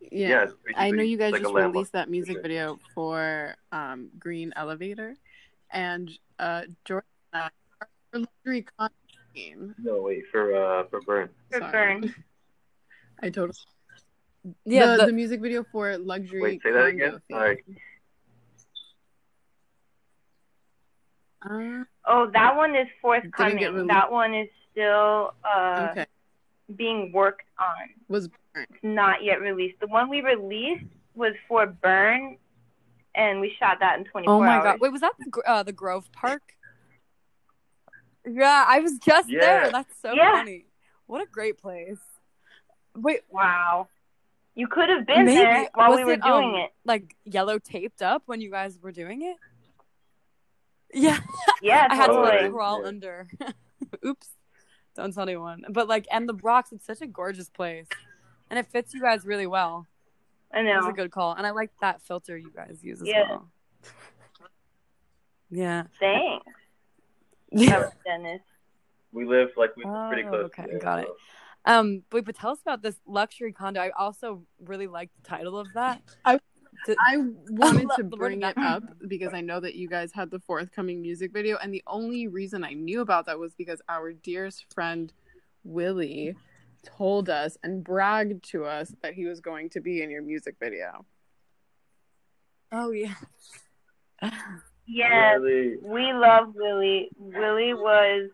[0.00, 0.28] Yeah.
[0.28, 2.42] Yeah, it's I know you guys like a just landmark released that music sure.
[2.42, 5.14] video for um, Green Elevator,
[5.70, 7.50] and uh, Jordan and
[8.12, 8.94] for luxury condo
[9.34, 9.74] theme.
[9.78, 11.28] No, wait for uh for Burn.
[11.50, 12.00] For Sorry.
[12.00, 12.14] Burn.
[13.22, 13.58] I totally
[14.64, 17.20] Yeah, the, the- the music video for luxury Wait, say that again.
[17.30, 17.64] Sorry.
[21.42, 23.86] Uh, Oh, that one is forthcoming.
[23.86, 26.06] That one is still uh, okay,
[26.74, 27.90] being worked on.
[28.08, 28.40] was burnt.
[28.40, 28.47] It's
[28.82, 29.80] not yet released.
[29.80, 30.84] The one we released
[31.14, 32.36] was for Burn,
[33.14, 34.64] and we shot that in 24 oh my hours.
[34.64, 34.80] god!
[34.80, 36.42] Wait, was that the uh, the Grove Park?
[38.26, 39.40] Yeah, I was just Yeah.
[39.40, 39.70] there.
[39.72, 40.32] That's so Yeah.
[40.32, 40.66] funny.
[41.06, 42.00] What a great place.
[42.94, 43.88] Wait, Wow.
[44.54, 46.70] You could have been maybe there while was we were it, doing um, it.
[46.84, 49.36] like yellow taped up when you guys were doing it?
[50.92, 51.18] Yeah,
[51.62, 52.42] Yeah, I had to totally.
[52.42, 52.88] like crawl Yeah.
[52.88, 53.28] under.
[54.04, 54.28] Oops,
[54.96, 55.62] don't tell anyone.
[55.70, 56.72] But like, and the rocks.
[56.72, 57.86] It's such a gorgeous place,
[58.50, 59.86] and it fits you guys really well.
[60.52, 63.08] I It was a good call, and I like that filter you guys use as
[63.08, 63.28] Yeah.
[63.28, 63.50] well.
[65.50, 65.84] Yeah.
[65.98, 66.46] Thanks.
[67.52, 68.42] That was Dennis.
[69.12, 70.44] We live like we live pretty Oh, close.
[70.46, 71.08] okay, together, got it.
[71.64, 73.80] Um, wait, but tell us about this luxury condo.
[73.80, 76.02] I also really like the title of that.
[76.24, 76.40] I-
[76.86, 77.16] To- I
[77.50, 81.32] wanted to bring it up because I know that you guys had the forthcoming music
[81.32, 85.12] video, and the only reason I knew about that was because our dearest friend
[85.64, 86.36] Willie
[86.84, 90.56] told us and bragged to us that he was going to be in your music
[90.60, 91.04] video.
[92.72, 93.14] oh yeah.
[94.90, 97.10] Yes, Really, we love Willie.
[97.18, 98.30] Willie was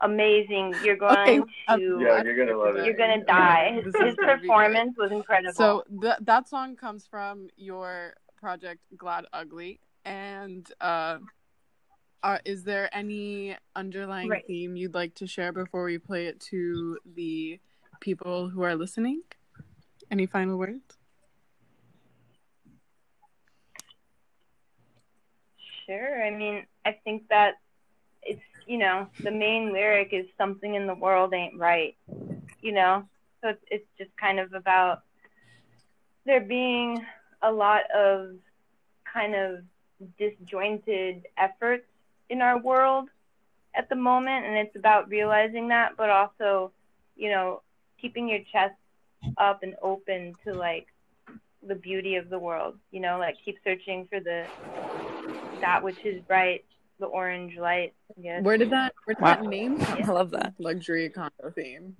[0.00, 0.74] amazing.
[0.82, 1.38] You're going Okay,
[1.78, 2.84] to Yeah, you're gonna love it.
[2.84, 3.80] you're gonna die.
[3.84, 5.54] His, his performance was incredible.
[5.54, 11.18] So th- that song comes from your project Glad Ugly, and uh,
[12.24, 14.44] uh, is there any underlying Right.
[14.46, 17.60] theme you'd like to share before we play it to the
[18.00, 19.22] people who are listening?
[20.10, 20.98] Any final words?
[25.86, 26.24] Sure.
[26.24, 27.54] I mean, I think that
[28.22, 31.96] it's, you know, the main lyric is something in the world ain't right,
[32.60, 33.08] you know?
[33.40, 35.02] So it's, it's just kind of about
[36.24, 37.04] there being
[37.42, 38.34] a lot of
[39.12, 39.62] kind of
[40.18, 41.86] disjointed efforts
[42.28, 43.08] in our world
[43.74, 44.44] at the moment.
[44.44, 46.72] And it's about realizing that, but also,
[47.14, 47.62] you know,
[48.00, 48.74] keeping your chest
[49.38, 50.86] up and open to like
[51.66, 54.46] the beauty of the world, you know, like keep searching for the
[55.60, 56.64] that which is bright,
[57.00, 57.94] the orange light.
[58.18, 58.40] I.
[58.40, 59.34] Where did that where did Wow.
[59.42, 60.54] that name come I love that.
[60.58, 61.96] luxury condo theme.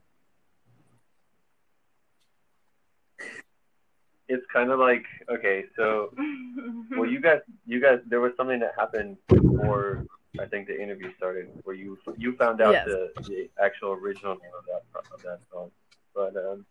[4.29, 6.13] it's kind of like okay, so
[6.97, 10.05] well, you guys, you guys, there was something that happened before
[10.41, 12.87] I think the interview started, where you you found out Yes.
[12.87, 14.83] the, the actual original name of that
[15.15, 15.71] of that song,
[16.17, 16.65] but um,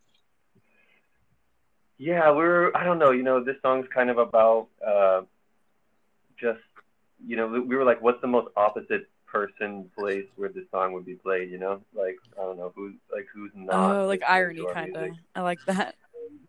[1.98, 5.22] yeah, we're I don't know, you know, this song's kind of about uh,
[6.38, 6.58] just
[7.24, 11.06] you know, we were like, what's the most opposite person place where this song would
[11.06, 14.66] be played, you know, like I don't know who's like who's not Oh, like irony
[14.74, 15.02] kind of.
[15.02, 15.18] music.
[15.34, 15.94] I like that.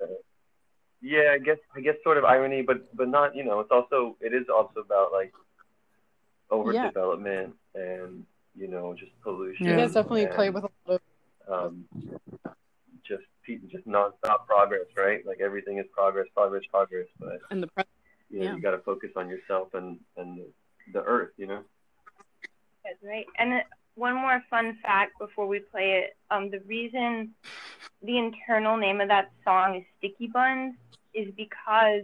[0.01, 0.07] Uh,
[1.01, 3.59] yeah, I guess I guess sort of irony, but but not you know.
[3.59, 5.33] It's also it is also about like
[6.51, 8.25] overdevelopment and
[8.55, 9.67] you know just pollution.
[9.67, 9.77] You Yeah.
[9.81, 11.01] guys definitely and, play with a lot
[11.47, 11.85] of um,
[13.07, 15.25] just pe- just nonstop progress, right?
[15.25, 17.07] Like everything is progress, progress, progress.
[17.19, 17.85] But in the press.
[18.29, 18.55] you know Yeah.
[18.55, 20.47] you got to focus on yourself and and the,
[20.93, 21.61] the earth, you know.
[22.83, 23.25] That's right.
[23.37, 23.59] And uh,
[23.95, 26.15] one more fun fact before we play it.
[26.31, 27.33] Um, the reason
[28.03, 30.75] the internal name of that song is Sticky Buns
[31.13, 32.03] is because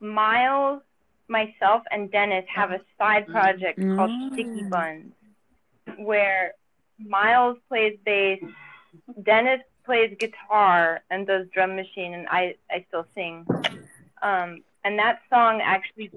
[0.00, 0.82] Miles,
[1.28, 4.70] myself, and Dennis have a side project called Sticky Mm.
[4.70, 5.12] Buns,
[5.98, 6.52] where
[6.98, 8.42] Miles plays bass,
[9.22, 13.46] Dennis plays guitar and does drum machine, and I I still sing.
[14.20, 16.10] Um, and that song actually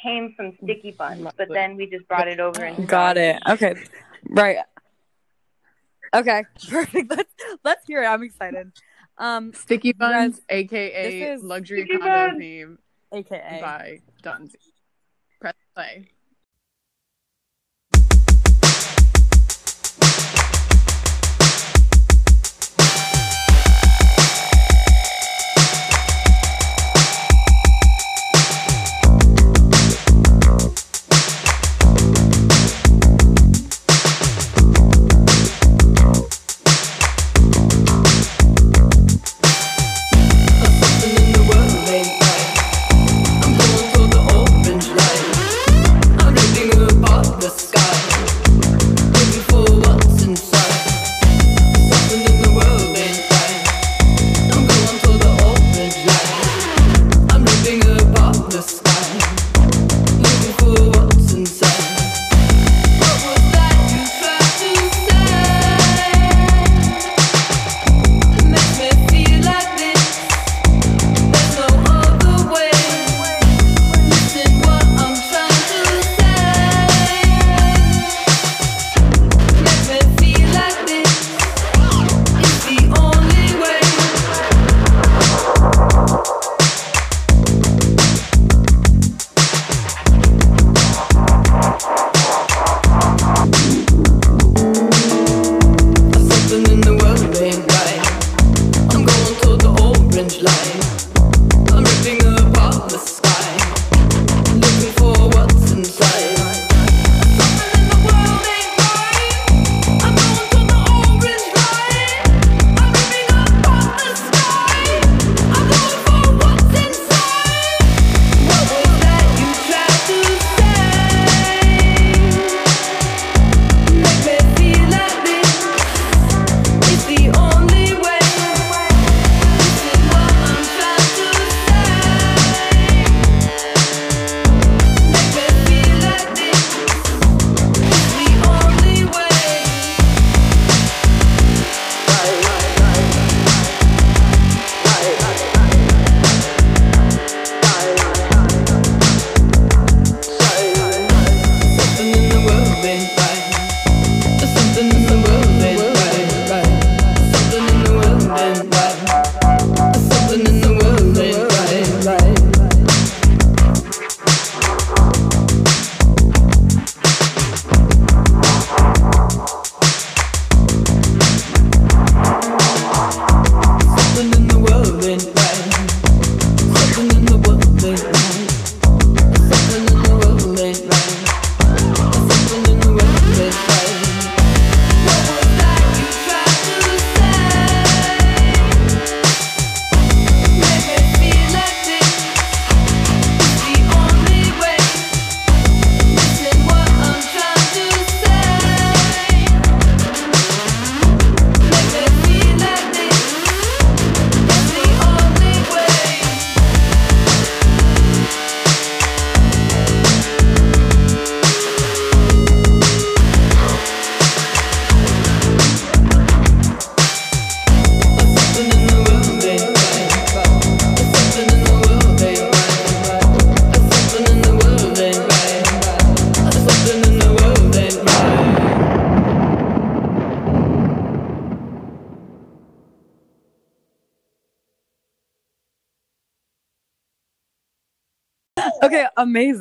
[0.00, 3.40] came from Sticky Buns, but then we just brought it over and Got it.
[3.48, 3.74] Okay.
[4.28, 4.58] Right.
[6.14, 6.44] Okay.
[6.68, 7.10] Perfect.
[7.10, 7.34] Let's
[7.64, 8.06] let's hear it.
[8.06, 8.72] I'm excited.
[9.16, 12.38] Um, Sticky Buns, guys, aka luxury Sticky condo Buns.
[12.38, 12.78] theme
[13.12, 13.60] aka.
[13.60, 14.56] by Donzi.
[15.40, 16.08] Press play.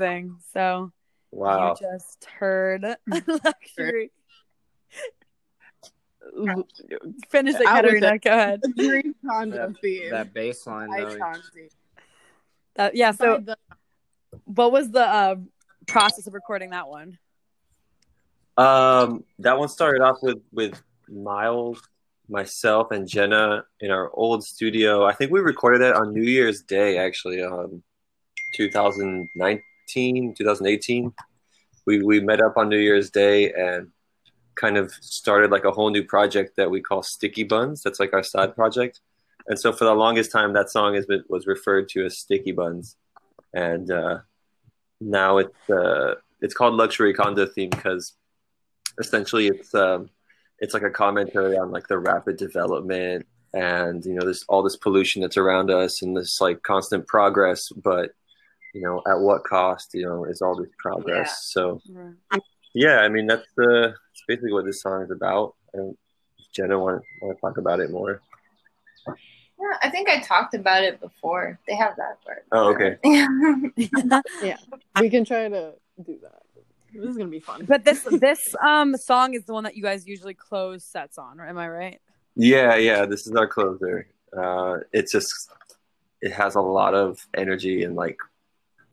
[0.02, 0.38] Amazing.
[0.54, 0.91] So
[1.32, 1.76] Wow.
[1.80, 4.12] you just heard luxury.
[7.30, 8.14] Finish it, Out with Katarina.
[8.16, 8.22] it.
[8.22, 8.62] Go ahead.
[8.78, 10.12] Green Congo That, theme.
[10.12, 11.18] that bass line, by though.
[12.76, 13.12] That, yeah.
[13.12, 13.58] So, the-
[14.45, 15.36] what was the uh,
[15.88, 17.18] process of recording that one?
[18.58, 21.82] Um, that one started off with with Miles,
[22.30, 25.04] myself, and Jenna in our old studio.
[25.06, 27.84] I think we recorded it on New Year's Day, actually, um,
[28.56, 31.14] 2019, 2018.
[31.86, 33.90] We we met up on New Year's Day and
[34.56, 37.82] kind of started like a whole new project that we call Sticky Buns.
[37.82, 39.00] That's like our side project.
[39.48, 42.52] And so for the longest time, that song has been was referred to as Sticky
[42.52, 42.96] Buns,
[43.54, 44.20] and uh,
[45.00, 48.14] now it's uh, it's called Luxury Condo Theme because
[49.00, 50.10] essentially it's um,
[50.60, 54.78] it's like a commentary on like the rapid development and you know this all this
[54.78, 58.12] pollution that's around us and this like constant progress, but
[58.74, 59.93] you know at what cost?
[59.93, 61.49] You know is all this progress?
[61.51, 61.82] So
[62.74, 65.55] yeah, I mean that's the that's basically what this song is about.
[65.74, 65.95] And
[66.53, 68.22] Jenna want want to talk about it more?
[69.07, 71.59] Yeah, I think I talked about it before.
[71.67, 72.45] They have that part.
[72.51, 72.97] Oh, okay.
[74.43, 74.57] Yeah,
[74.99, 76.41] we can try to do that.
[76.93, 77.65] This is gonna be fun.
[77.65, 81.39] But this this um song is the one that you guys usually close sets on,
[81.39, 82.01] am I right?
[82.36, 83.05] Yeah, yeah.
[83.05, 84.07] This is our closer.
[84.36, 85.51] Uh, it's just
[86.22, 88.17] it has a lot of energy and like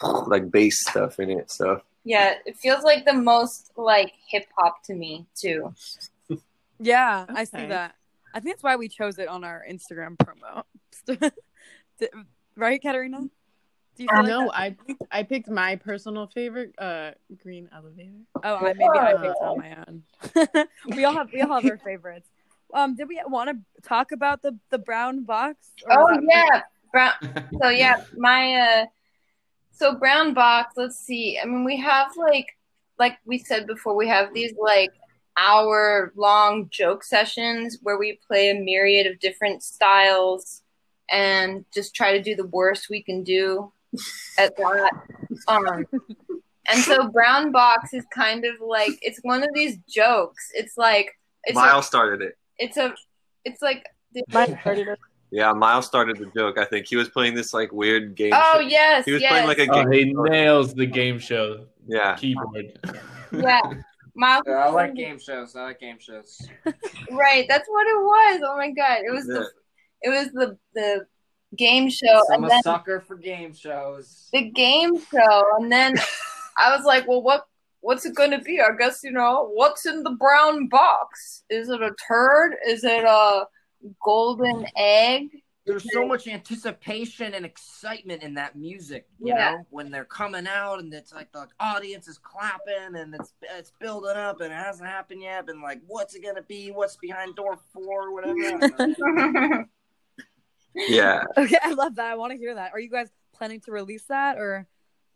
[0.26, 1.51] like bass stuff in it.
[1.51, 5.74] So yeah, it feels like the most like hip hop to me too.
[6.80, 7.94] Yeah, I see that.
[8.32, 10.64] I think that's why we chose it on our Instagram promo.
[12.59, 13.20] Right, Katerina?
[13.20, 14.59] Do you feel like no, that?
[14.59, 18.11] I picked, I picked my personal favorite, uh, Green Elevator.
[18.42, 20.66] Oh, I, maybe I picked on my own.
[20.96, 22.28] we all have we all have our favorites.
[22.74, 25.70] Um, did we want to talk about the the brown box?
[25.88, 27.12] Oh yeah, brown.
[27.62, 28.86] So yeah, my uh,
[29.78, 30.74] so brown box.
[30.76, 31.38] Let's see.
[31.40, 32.46] I mean, we have like
[32.98, 34.90] like we said before, we have these like
[35.36, 40.62] hour long joke sessions where we play a myriad of different styles
[41.10, 43.72] and just try to do the worst we can do
[44.38, 44.90] at that.
[45.46, 45.86] Um,
[46.68, 50.50] and so brown box is kind of like it's one of these jokes.
[50.54, 51.12] It's like
[51.44, 52.36] it's Miles a, started it.
[52.58, 52.94] it's a
[53.44, 53.86] it's like
[54.32, 54.98] Mine started it.
[55.30, 56.58] Yeah, Miles started the joke.
[56.58, 58.32] I think he was playing this like weird game.
[58.34, 58.60] oh show.
[58.60, 59.92] yes He was yes playing like a Oh, game.
[60.06, 60.22] he show.
[60.22, 62.14] nails the game show Yeah.
[62.16, 62.78] keyboard.
[63.32, 63.60] yeah.
[64.14, 65.54] Miles Yeah, I like game shows.
[65.54, 66.40] I like game shows.
[67.10, 68.40] Right, that's what it was.
[68.44, 69.34] Oh my god, it was Yeah.
[69.40, 69.50] the
[70.02, 71.06] it was the the
[71.56, 74.28] game show, I'm and a then sucker for game shows.
[74.32, 75.94] the game show, and then
[76.56, 77.44] I was like, well, what
[77.80, 78.60] what's it going to be?
[78.60, 81.44] I guess you know what's in the brown box.
[81.48, 82.56] Is it a turd?
[82.66, 83.44] Is it a
[84.02, 85.28] golden egg?
[85.66, 89.50] There's so much anticipation and excitement in that music, you Yeah.
[89.50, 93.70] know, when they're coming out and it's like the audience is clapping and it's it's
[93.78, 96.70] building up and it hasn't happened yet, and like what's it gonna be?
[96.70, 98.14] What's behind door four?
[98.14, 98.34] Whatever.
[98.38, 98.98] I don't
[99.34, 99.64] know.
[100.74, 101.24] Yeah.
[101.36, 102.12] Okay, I love that.
[102.12, 102.72] I want to hear that.
[102.72, 104.66] Are you guys planning to release that, or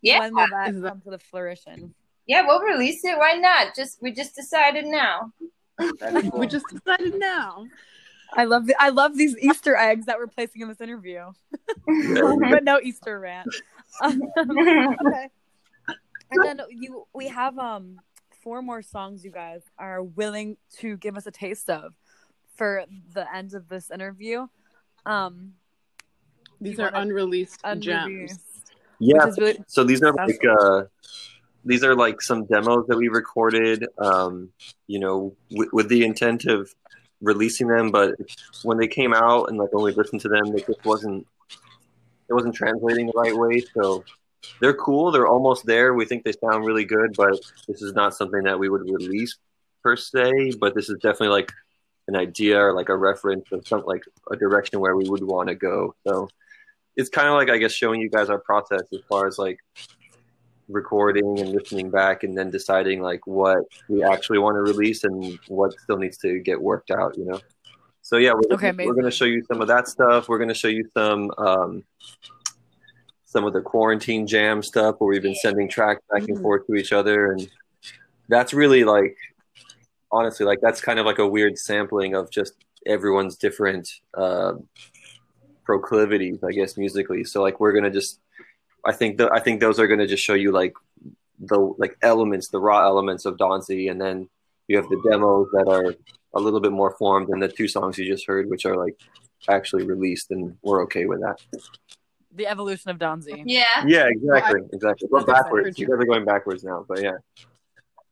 [0.00, 1.94] yeah, when will that Is that- come to the flourish?in
[2.26, 3.16] yeah, we'll release it.
[3.18, 3.74] Why not?
[3.74, 5.32] Just we just decided now.
[5.80, 6.38] Cool.
[6.38, 7.64] We just decided now.
[8.34, 11.32] I love the I love these Easter eggs that we're placing in this interview,
[11.86, 13.48] but no Easter rant.
[14.00, 15.28] Um, okay.
[16.30, 18.00] And then you we have um
[18.42, 21.94] four more songs you guys are willing to give us a taste of
[22.56, 24.46] for the end of this interview.
[25.04, 25.54] Um
[26.60, 28.38] These are wanna- unreleased gems.
[28.98, 29.30] Yeah.
[29.36, 30.84] really So these are like uh,
[31.64, 34.50] these are like some demos that we recorded, um,
[34.86, 36.74] you know, with, with the intent of
[37.22, 37.90] releasing them.
[37.90, 38.16] But
[38.62, 41.26] when they came out and like when we listened to them, it just wasn't
[42.28, 43.62] it wasn't translating the right way.
[43.74, 44.04] So
[44.60, 45.10] they're cool.
[45.10, 45.94] They're almost there.
[45.94, 49.36] We think they sound really good, but this is not something that we would release
[49.82, 50.52] per se.
[50.60, 51.52] But this is definitely like
[52.08, 55.48] an idea or like a reference of something like a direction where we would want
[55.48, 55.94] to go.
[56.06, 56.28] So
[56.96, 59.58] it's kind of like I guess showing you guys our process as far as like
[60.68, 63.58] recording and listening back and then deciding like what
[63.88, 67.40] we actually want to release and what still needs to get worked out, you know.
[68.02, 70.28] So yeah, we're, Okay, we're going to show you some of that stuff.
[70.28, 71.84] We're going to show you some um,
[73.24, 76.42] some of the quarantine jam stuff where we've been sending tracks back and Mhm.
[76.42, 77.48] forth to each other, and
[78.28, 79.16] that's really like
[80.10, 82.54] honestly like that's kind of like a weird sampling of just
[82.86, 84.54] everyone's different uh,
[85.64, 87.24] proclivities, I guess, musically.
[87.24, 88.18] So like we're gonna just,
[88.84, 90.74] I think the, I think those are gonna just show you like
[91.38, 94.28] the like elements, the raw elements of Donzi, and then
[94.68, 95.94] you have the demos that are
[96.34, 98.98] a little bit more formed than the two songs you just heard, which are like
[99.48, 101.38] actually released, and we're okay with that.
[102.34, 103.42] the evolution of Donzi.
[103.46, 103.84] Yeah.
[103.86, 105.08] Yeah, exactly, exactly.
[105.08, 105.78] Go That's exciting backwards.
[105.78, 107.16] You guys are going backwards now, but yeah.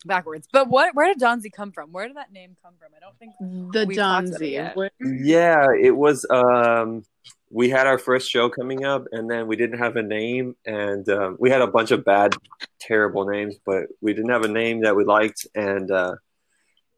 [0.04, 0.48] Backwards.
[0.52, 1.92] But what where did Donzi come from?
[1.92, 2.88] Where did that name come from?
[2.96, 3.32] I don't think
[3.72, 4.50] The We've talked about it Donzi.
[4.52, 4.92] yet.
[5.24, 6.26] Yeah, it was.
[6.30, 7.04] Um,
[7.52, 11.08] we had our first show coming up, and then we didn't have a name, and
[11.08, 12.36] um, we had a bunch of bad,
[12.80, 16.14] terrible names, but we didn't have a name that we liked, and uh,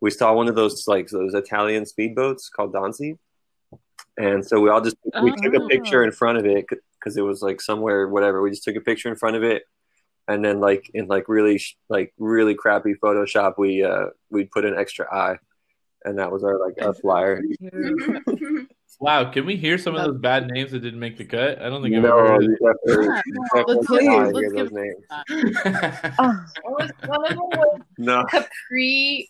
[0.01, 3.17] we saw one of those like those Italian speedboats called Donzi,
[4.19, 5.69] and so we all just we took a Oh.
[5.69, 8.43] picture in front of it because it was like somewhere whatever.
[8.43, 9.63] We just took a picture in front of it,
[10.29, 14.77] and then like in like really like really crappy Photoshop, we uh we put an
[14.77, 15.39] extra eye,
[16.05, 17.41] and that was our like a flyer.
[19.01, 21.61] Wow, can we hear some of those bad names that didn't make the cut?
[21.61, 24.51] I don't think I've No, ever heard you definitely, you definitely Let's cannot give- hear
[24.51, 25.05] let's those give- names.
[26.05, 26.13] it.
[26.19, 29.29] Oh, What was- one of them was No, Capri.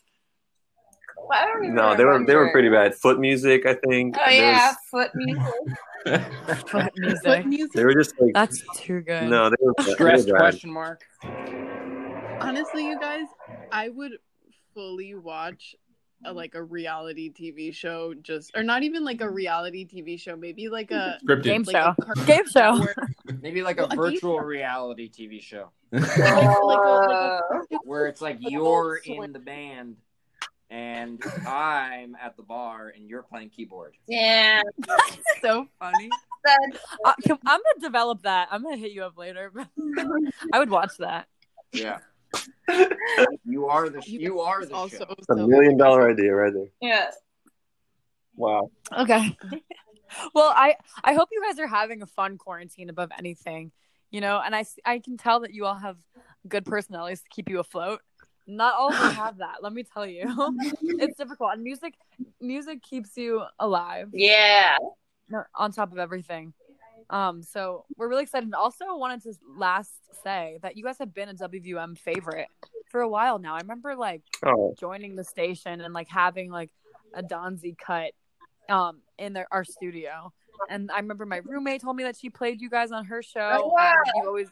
[1.33, 2.95] I don't even no, they were they were pretty bad.
[2.97, 4.17] Foot music, I think.
[4.19, 5.45] Oh There yeah, was- foot music.
[6.67, 7.47] foot Foot music.
[7.47, 7.73] music.
[7.73, 9.29] they were just like That's too good.
[9.31, 11.01] no, they were, they were Stressed question mark.
[12.41, 13.27] Honestly, you guys,
[13.71, 14.13] I would
[14.75, 15.77] fully watch
[16.25, 20.37] a, like a reality TV show, just or not even like a reality TV show,
[20.37, 21.43] maybe like a Scripted.
[21.43, 21.95] Game like show.
[21.99, 22.77] a cartoon Game show.
[22.77, 22.97] network,
[23.43, 28.07] Maybe like a Well, a virtual reality TV show like, like a, like Uh, where
[28.07, 29.97] it's like Like you're in the band
[30.71, 33.95] and I'm at the bar and you're playing keyboard.
[34.07, 34.63] yeah,
[35.43, 36.09] so funny.
[36.45, 38.49] that's Uh, I'm gonna develop that.
[38.51, 39.53] I'm gonna hit you up later.
[40.53, 41.29] I would watch that.
[41.73, 41.99] Yeah.
[43.45, 45.15] You are the You you are the also show.
[45.19, 46.69] It's a million dollar idea right there.
[46.81, 47.11] yeah.
[48.37, 48.71] Wow.
[48.97, 49.37] Okay.
[50.35, 53.73] well, I I hope you guys are having a fun quarantine above anything,
[54.11, 54.41] you know.
[54.45, 55.97] And I I can tell that you all have
[56.49, 58.01] good personalities to keep you afloat.
[58.47, 59.57] Not all of them have that.
[59.63, 60.25] Let me tell you,
[60.83, 61.51] it's difficult.
[61.53, 61.95] And music
[62.41, 64.09] music keeps you alive.
[64.13, 64.77] Yeah.
[65.55, 66.55] on top of everything.
[67.11, 68.47] Um, so we're really excited.
[68.47, 69.93] And also wanted to last
[70.23, 72.49] say that you guys have been a WVM favorite
[72.91, 73.55] for a while now.
[73.55, 76.71] I remember like Oh, joining the station and like having like
[77.15, 78.13] a Donzi cut
[78.69, 80.33] um in their our studio.
[80.69, 83.61] And I remember my roommate told me that she played you guys on her show.
[83.65, 83.95] Oh, wow.
[84.17, 84.49] You always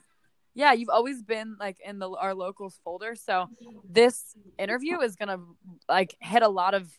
[0.54, 3.14] yeah, you've always been like in the our locals folder.
[3.14, 3.48] So
[3.88, 5.38] this interview is gonna
[5.88, 6.90] like hit a lot of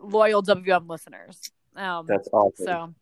[0.00, 1.50] loyal WM listeners.
[1.76, 2.64] Um that's awesome.
[2.64, 2.94] so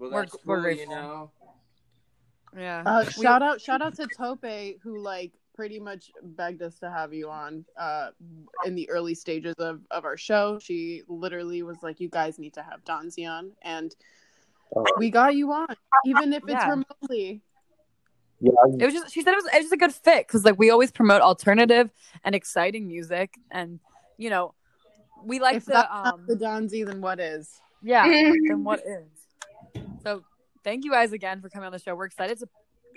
[0.00, 0.94] Well, We're- that's we're cool, grateful.
[0.94, 1.30] you know.
[2.56, 2.82] yeah.
[2.86, 4.44] Uh, We- shout out, shout out to Tope
[4.82, 8.10] who like pretty much begged us to have you on uh,
[8.64, 10.58] in the early stages of, of our show.
[10.58, 13.94] She literally was like, "You guys need to have Donzi on," and
[14.74, 14.84] Oh.
[14.98, 15.66] we got you on,
[16.06, 16.70] even if it's Yeah.
[16.70, 17.42] remotely.
[18.40, 20.44] Yeah, it was just she said it was it was just a good fit because
[20.46, 21.90] like we always promote alternative
[22.24, 23.80] and exciting music and
[24.16, 24.54] you know
[25.24, 27.60] we like if the that's um not the Donzi, then what is?
[27.82, 29.08] yeah then what is
[30.02, 30.22] so
[30.64, 32.46] thank you guys again for coming on the show we're excited to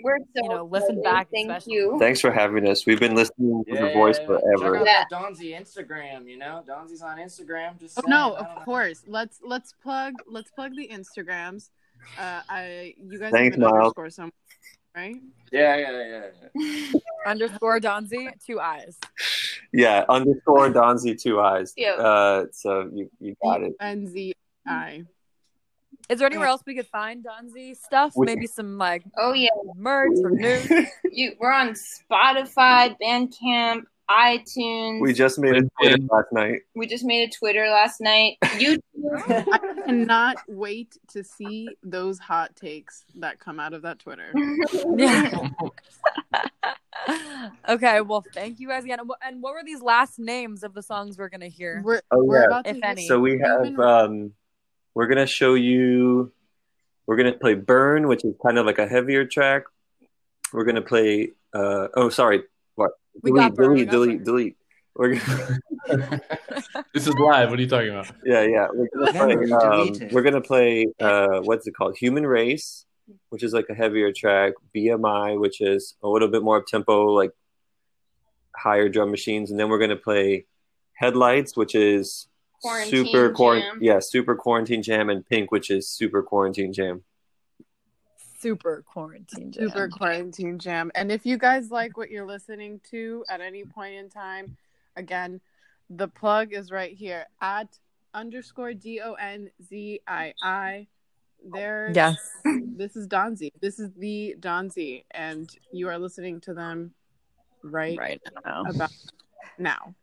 [0.02, 1.74] We're so You know, listen back Thank especially.
[1.74, 1.96] you.
[2.00, 2.84] Thanks for having us.
[2.84, 4.38] We've been listening to Yeah, the voice yeah, yeah.
[4.58, 4.78] forever.
[4.84, 5.18] Check out Yeah.
[5.18, 6.62] Donzi Instagram, you know?
[6.66, 7.78] Donzi's on Instagram.
[7.78, 8.64] Just Oh, saying, no, I don't of know.
[8.64, 9.02] course.
[9.06, 11.70] Let's let's plug let's plug the Instagrams.
[12.18, 13.72] Uh, I you guys Thanks, have Miles.
[13.94, 14.32] underscore somewhere,
[14.96, 15.16] right?
[15.52, 16.26] Yeah, yeah, yeah.
[16.56, 17.00] yeah.
[17.26, 18.98] underscore Donzi two eyes
[19.72, 21.72] Yeah, underscore Donzi two eyes.
[21.76, 21.98] Yep.
[21.98, 23.74] Uh, so you you got it.
[23.80, 24.34] N Z
[24.66, 25.04] I.
[26.08, 29.48] is there anywhere else we could find Donzi stuff We- maybe some like Oh yeah,
[29.76, 30.68] merch or news
[31.10, 31.32] you.
[31.40, 35.00] We're on Spotify, Bandcamp, iTunes.
[35.00, 36.60] We just made a Twitter last night.
[36.74, 38.36] We just made a Twitter last night.
[38.42, 38.84] YouTube.
[39.52, 44.32] I cannot wait to see those hot takes that come out of that Twitter.
[44.96, 45.48] yeah
[47.68, 49.18] okay well thank you guys again and what-
[49.54, 52.46] were these last names of the songs we're gonna hear We're, Oh, we're yeah.
[52.46, 53.06] about to If hit any.
[53.06, 54.32] So we have Human- um,
[54.94, 56.32] we're gonna show you.
[57.06, 59.64] We're gonna play "Burn," which is kind of like a heavier track.
[60.52, 61.32] We're gonna play.
[61.52, 62.44] Uh, oh, sorry.
[62.76, 62.92] What?
[63.22, 64.24] We delete, got Burn, we delete, got delete, Burn.
[64.24, 64.56] delete.
[64.96, 66.20] We're gonna,
[66.94, 67.50] this is live.
[67.50, 68.10] What are you talking about?
[68.24, 68.68] yeah, yeah.
[68.72, 69.52] We're gonna play.
[69.52, 70.86] Um, we're gonna play.
[71.00, 71.96] Uh, what's it called?
[71.98, 72.86] "Human Race,"
[73.30, 74.52] which is like a heavier track.
[74.74, 77.32] "BMI," which is a little bit more up tempo, like
[78.56, 80.46] higher drum machines, and then we're gonna play
[80.92, 82.28] "Headlights," which is
[82.62, 83.34] Quarantine super Jam.
[83.34, 83.78] quarantine.
[83.80, 87.04] Yeah, super quarantine jam, and "Pink," which is super quarantine jam.
[88.38, 89.68] super quarantine jam.
[89.68, 90.90] Super Quarantine Jam.
[90.94, 94.58] And if you guys like what you're listening to at any point in time,
[94.96, 95.40] again,
[95.88, 97.68] the plug is right here at
[98.12, 100.88] underscore D O N Z I I.
[101.42, 102.18] There, yes
[102.76, 103.50] this is Donzi.
[103.60, 106.92] This is the Donzi, and you are listening to them
[107.62, 108.92] right, right now about
[109.58, 109.94] now.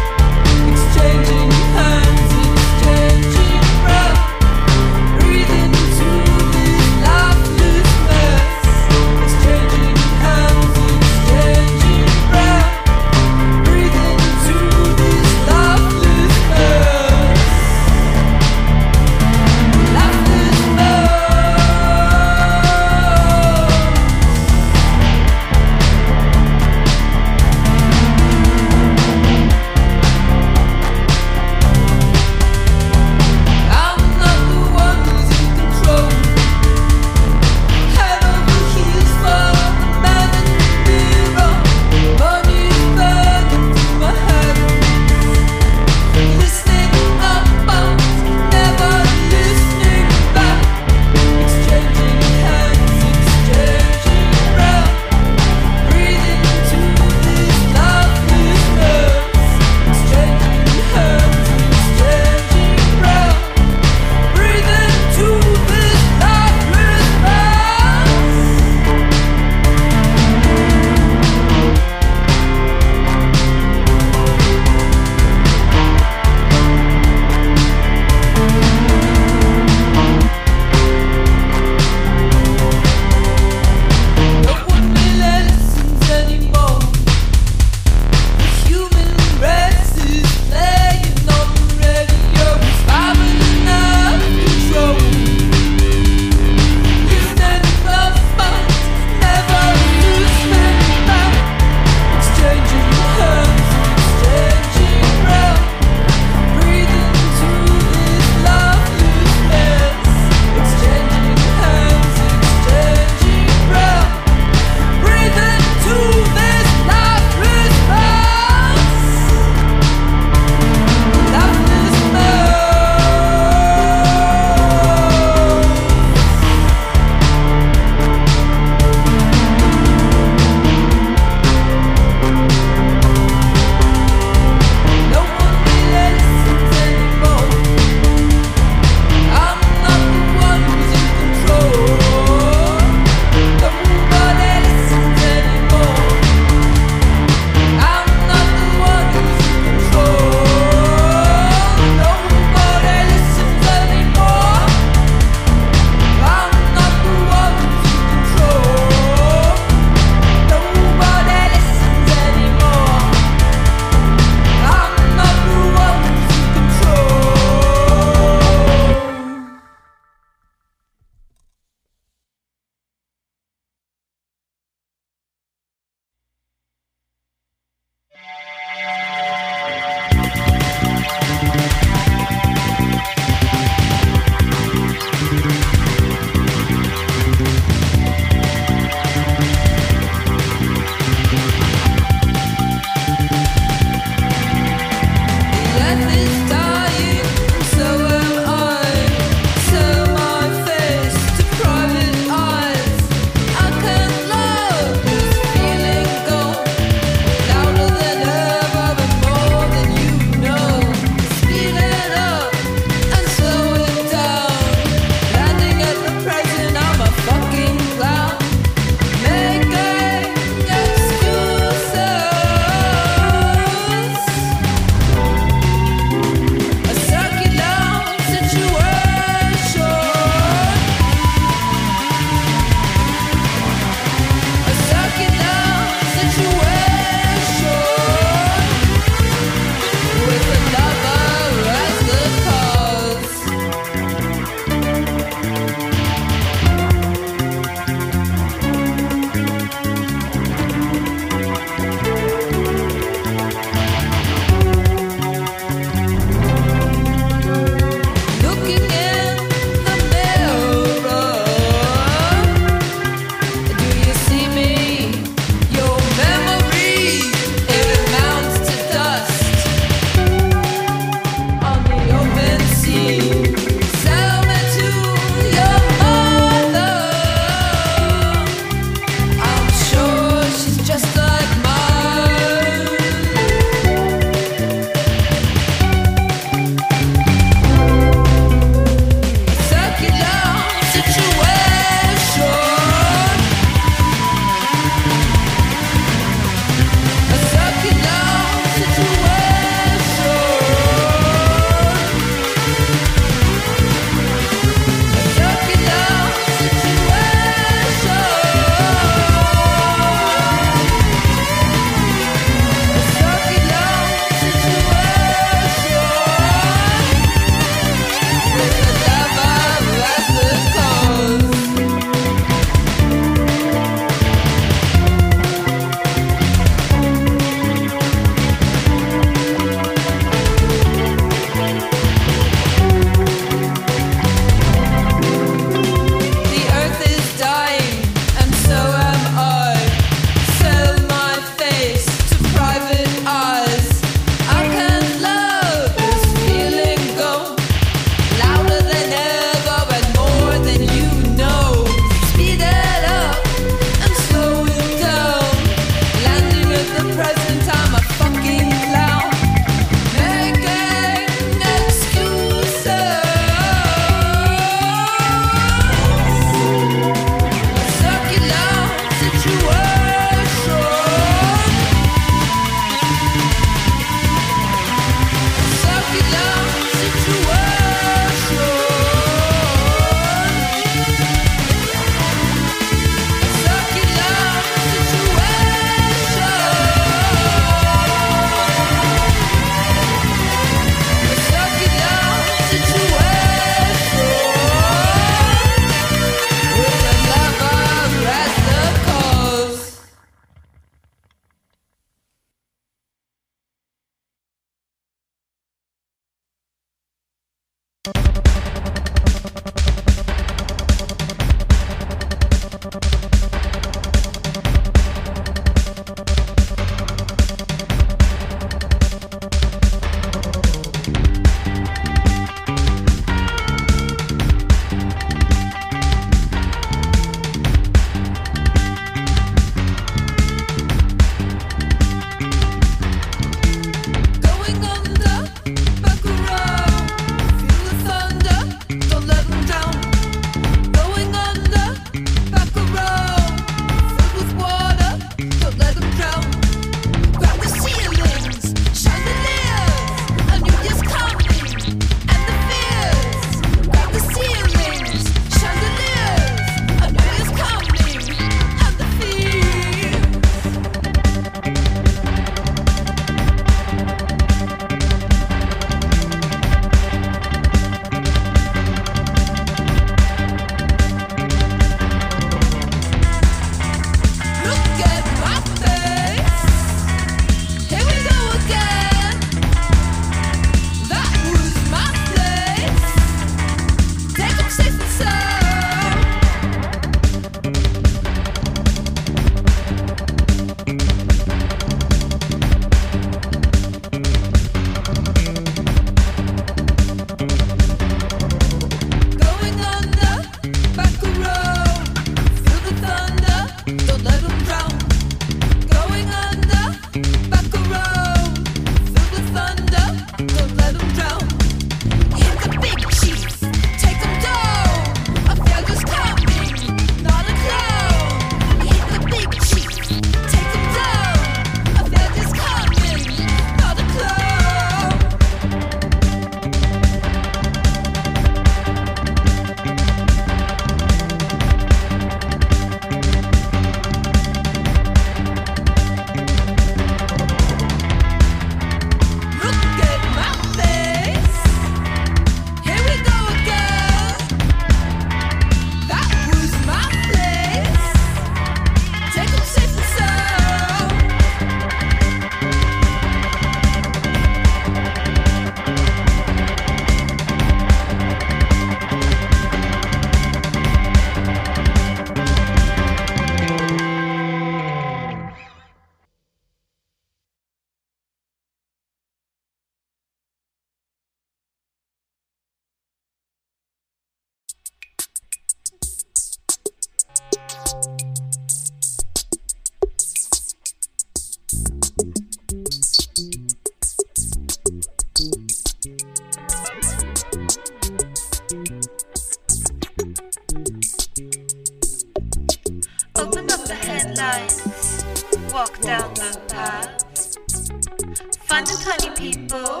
[598.68, 600.00] Find the funny people,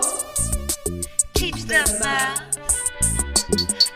[1.34, 2.56] teach them math.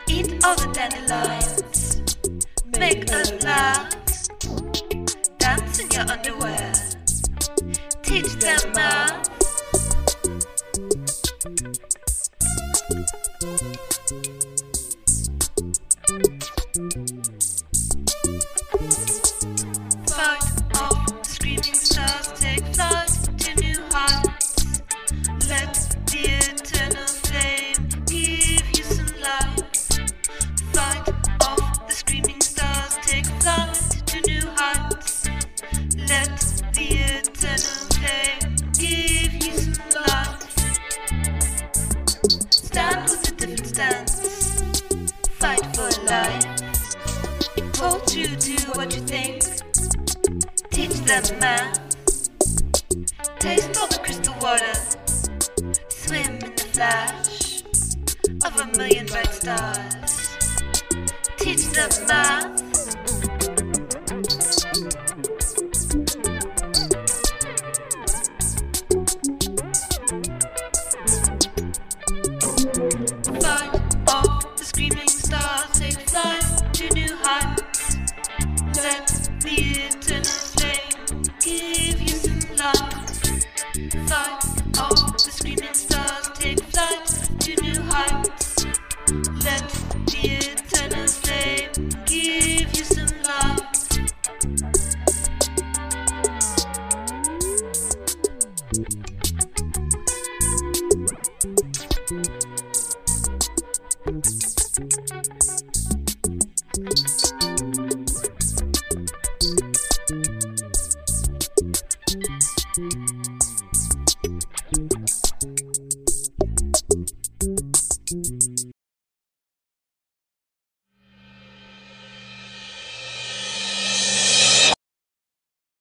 [0.07, 2.01] Eat all the dandelions,
[2.77, 3.89] make us laugh.
[5.37, 6.73] Dance in your underwear,
[8.01, 9.29] teach them math.